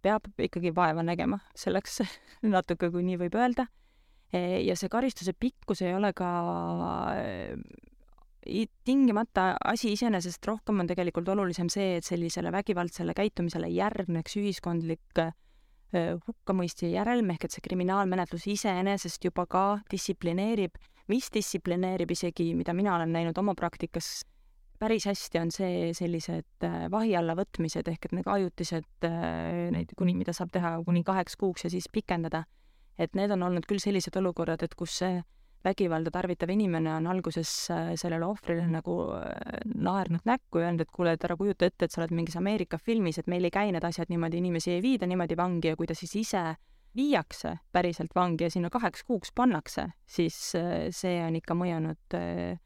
peab 0.05 0.27
ikkagi 0.39 0.73
vaeva 0.75 1.03
nägema, 1.05 1.39
selleks 1.57 2.01
natuke, 2.55 2.91
kui 2.93 3.03
nii 3.07 3.19
võib 3.25 3.37
öelda. 3.39 3.67
ja 4.35 4.75
see 4.75 4.89
karistuse 4.91 5.31
pikkus 5.39 5.81
ei 5.85 5.93
ole 5.95 6.11
ka 6.13 6.29
tingimata 8.85 9.55
asi 9.63 9.93
iseenesest, 9.95 10.45
rohkem 10.45 10.83
on 10.83 10.89
tegelikult 10.89 11.29
olulisem 11.33 11.69
see, 11.71 11.95
et 11.97 12.05
sellisele 12.05 12.51
vägivaldsele 12.53 13.15
käitumisele 13.17 13.69
järgneks 13.73 14.37
ühiskondlik 14.41 15.23
hukkamõistja 15.95 16.89
järelm, 16.91 17.31
ehk 17.31 17.47
et 17.47 17.55
see 17.55 17.63
kriminaalmenetlus 17.65 18.47
iseenesest 18.51 19.25
juba 19.25 19.45
ka 19.49 19.65
distsiplineerib 19.91 20.75
mis 21.11 21.27
distsiplineerib 21.33 22.11
isegi, 22.11 22.53
mida 22.57 22.73
mina 22.73 22.95
olen 22.95 23.11
näinud 23.13 23.37
oma 23.37 23.53
praktikas 23.57 24.23
päris 24.79 25.05
hästi, 25.07 25.39
on 25.39 25.51
see 25.53 25.93
sellised 25.95 26.65
äh, 26.65 26.87
vahi 26.91 27.15
alla 27.17 27.35
võtmised 27.37 27.87
ehk 27.91 28.09
et 28.09 28.17
need 28.17 28.27
ajutised, 28.29 28.89
äh, 29.07 29.69
neid 29.73 29.93
kuni, 29.97 30.15
mida 30.17 30.35
saab 30.35 30.51
teha 30.53 30.75
kuni 30.85 31.03
kaheks 31.07 31.37
kuuks 31.39 31.65
ja 31.67 31.71
siis 31.73 31.87
pikendada. 31.91 32.45
et 32.97 33.11
need 33.11 33.27
on 33.31 33.41
olnud 33.43 33.65
küll 33.67 33.81
sellised 33.83 34.15
olukorrad, 34.15 34.61
et 34.63 34.75
kus 34.79 34.93
see 35.01 35.17
vägivalda 35.65 36.13
tarvitav 36.15 36.47
inimene 36.53 36.93
on 36.93 37.07
alguses 37.11 37.49
äh, 37.73 37.89
sellele 37.99 38.23
ohvrile 38.25 38.67
nagu 38.71 38.93
naernud 39.75 40.23
näkku 40.23 40.61
ja 40.61 40.69
öelnud, 40.69 40.85
et 40.85 40.93
kuule, 40.95 41.15
et 41.17 41.25
ära 41.27 41.35
kujuta 41.35 41.67
ette, 41.67 41.85
et 41.85 41.91
sa 41.91 42.01
oled 42.01 42.13
mingis 42.15 42.37
Ameerika 42.39 42.79
filmis, 42.79 43.19
et 43.19 43.27
meil 43.27 43.43
ei 43.43 43.51
käi 43.51 43.73
need 43.75 43.83
asjad 43.83 44.11
niimoodi, 44.13 44.39
inimesi 44.39 44.77
ei 44.77 44.83
viida 44.85 45.09
niimoodi 45.11 45.35
vangi 45.35 45.73
ja 45.73 45.75
kui 45.75 45.87
ta 45.91 45.97
siis 45.97 46.15
ise 46.23 46.45
viiakse 46.95 47.57
päriselt 47.75 48.15
vangi 48.15 48.47
ja 48.47 48.51
sinna 48.51 48.69
kaheks 48.73 49.03
kuuks 49.07 49.33
pannakse, 49.35 49.89
siis 50.07 50.37
äh, 50.59 50.87
see 50.95 51.17
on 51.25 51.35
ikka 51.39 51.57
mõjunud 51.57 52.17
äh, 52.17 52.59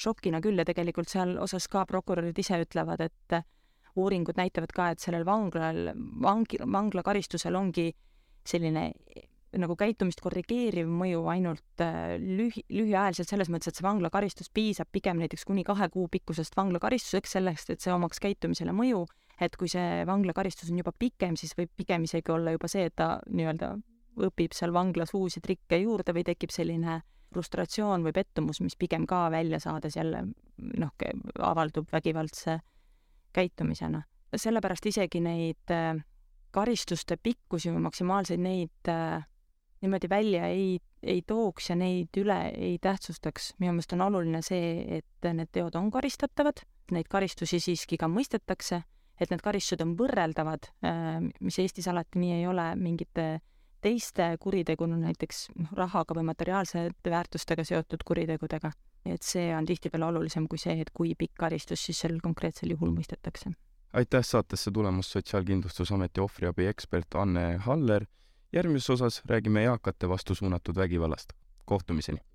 šokina 0.00 0.40
küll 0.44 0.58
ja 0.58 0.66
tegelikult 0.66 1.10
seal 1.10 1.36
osas 1.42 1.68
ka 1.70 1.84
prokurörid 1.88 2.38
ise 2.40 2.58
ütlevad, 2.64 3.04
et 3.04 3.36
äh, 3.36 3.46
uuringud 3.96 4.38
näitavad 4.40 4.72
ka, 4.74 4.90
et 4.90 5.04
sellel 5.04 5.26
vanglal, 5.28 5.92
vangi, 6.22 6.58
vanglakaristusel 6.64 7.54
ongi 7.54 7.92
selline 8.44 8.90
nagu 9.54 9.76
käitumist 9.78 10.18
korrigeeriv 10.18 10.88
mõju 10.90 11.28
ainult 11.30 11.82
lühi, 12.18 12.64
lühiajaliselt 12.74 13.30
selles 13.30 13.50
mõttes, 13.52 13.70
et 13.70 13.78
see 13.78 13.86
vanglakaristus 13.86 14.50
piisab 14.50 14.90
pigem 14.90 15.20
näiteks 15.22 15.46
kuni 15.46 15.62
kahe 15.64 15.86
kuu 15.94 16.08
pikkusest 16.10 16.56
vanglakaristuseks, 16.58 17.36
sellest, 17.36 17.70
et 17.70 17.84
see 17.84 17.94
omaks 17.94 18.18
käitumisele 18.24 18.74
mõju 18.74 19.04
et 19.40 19.56
kui 19.56 19.68
see 19.70 20.04
vanglakaristus 20.06 20.70
on 20.70 20.78
juba 20.78 20.92
pikem, 20.98 21.36
siis 21.36 21.56
võib 21.58 21.72
pigem 21.76 22.06
isegi 22.06 22.32
olla 22.32 22.54
juba 22.54 22.70
see, 22.70 22.86
et 22.90 22.96
ta 22.96 23.18
nii-öelda 23.26 23.74
õpib 24.28 24.54
seal 24.54 24.72
vanglas 24.74 25.14
uusi 25.14 25.42
trikke 25.42 25.80
juurde 25.82 26.14
või 26.14 26.24
tekib 26.26 26.52
selline 26.54 27.00
frustratsioon 27.34 28.04
või 28.06 28.14
pettumus, 28.14 28.60
mis 28.62 28.76
pigem 28.78 29.08
ka 29.10 29.26
välja 29.34 29.58
saades 29.62 29.96
jälle 29.98 30.22
noh, 30.78 30.92
avaldub 31.42 31.90
vägivaldse 31.92 32.60
käitumisena. 33.34 34.04
sellepärast 34.34 34.86
isegi 34.86 35.20
neid 35.22 35.70
äh, 35.70 35.98
karistuste 36.54 37.16
pikkusi 37.16 37.70
või 37.74 37.82
maksimaalseid 37.88 38.40
neid 38.42 38.90
äh, 38.90 39.26
niimoodi 39.82 40.08
välja 40.10 40.46
ei, 40.46 40.78
ei 41.02 41.22
tooks 41.26 41.70
ja 41.70 41.76
neid 41.76 42.16
üle 42.16 42.38
ei 42.54 42.78
tähtsustaks. 42.78 43.54
minu 43.58 43.72
meelest 43.72 43.92
on 43.92 44.06
oluline 44.06 44.42
see, 44.42 44.98
et 44.98 45.28
need 45.32 45.50
teod 45.52 45.76
on 45.78 45.90
karistatavad, 45.90 46.64
neid 46.94 47.10
karistusi 47.10 47.60
siiski 47.60 47.98
ka 48.00 48.08
mõistetakse, 48.08 48.82
et 49.20 49.30
need 49.30 49.42
karistused 49.42 49.82
on 49.84 49.96
võrreldavad, 49.98 50.70
äh, 50.84 51.18
mis 51.40 51.58
Eestis 51.62 51.88
alati 51.90 52.18
nii 52.18 52.38
ei 52.40 52.46
ole 52.50 52.70
mingite 52.76 53.40
teiste 53.84 54.30
kuriteguna, 54.40 54.96
näiteks 54.96 55.48
noh, 55.60 55.72
rahaga 55.76 56.16
või 56.16 56.24
materiaalsete 56.30 57.12
väärtustega 57.12 57.64
seotud 57.64 58.04
kuritegudega. 58.06 58.72
et 59.04 59.22
see 59.22 59.50
on 59.52 59.66
tihtipeale 59.68 60.06
olulisem 60.06 60.46
kui 60.48 60.58
see, 60.58 60.78
et 60.80 60.90
kui 60.90 61.10
pikk 61.14 61.34
karistus 61.36 61.82
siis 61.84 61.98
sel 62.00 62.16
konkreetsel 62.22 62.70
juhul 62.70 62.94
mõistetakse. 62.96 63.52
aitäh 63.92 64.24
saatesse 64.24 64.70
tulemast 64.70 65.10
Sotsiaalkindlustusameti 65.10 66.20
ohvriabi 66.20 66.66
ekspert 66.66 67.14
Anne 67.14 67.56
Haller. 67.56 68.06
järgmises 68.52 68.90
osas 68.90 69.22
räägime 69.26 69.64
eakate 69.64 70.08
vastu 70.08 70.34
suunatud 70.34 70.76
vägivallast. 70.76 71.32
kohtumiseni! 71.64 72.33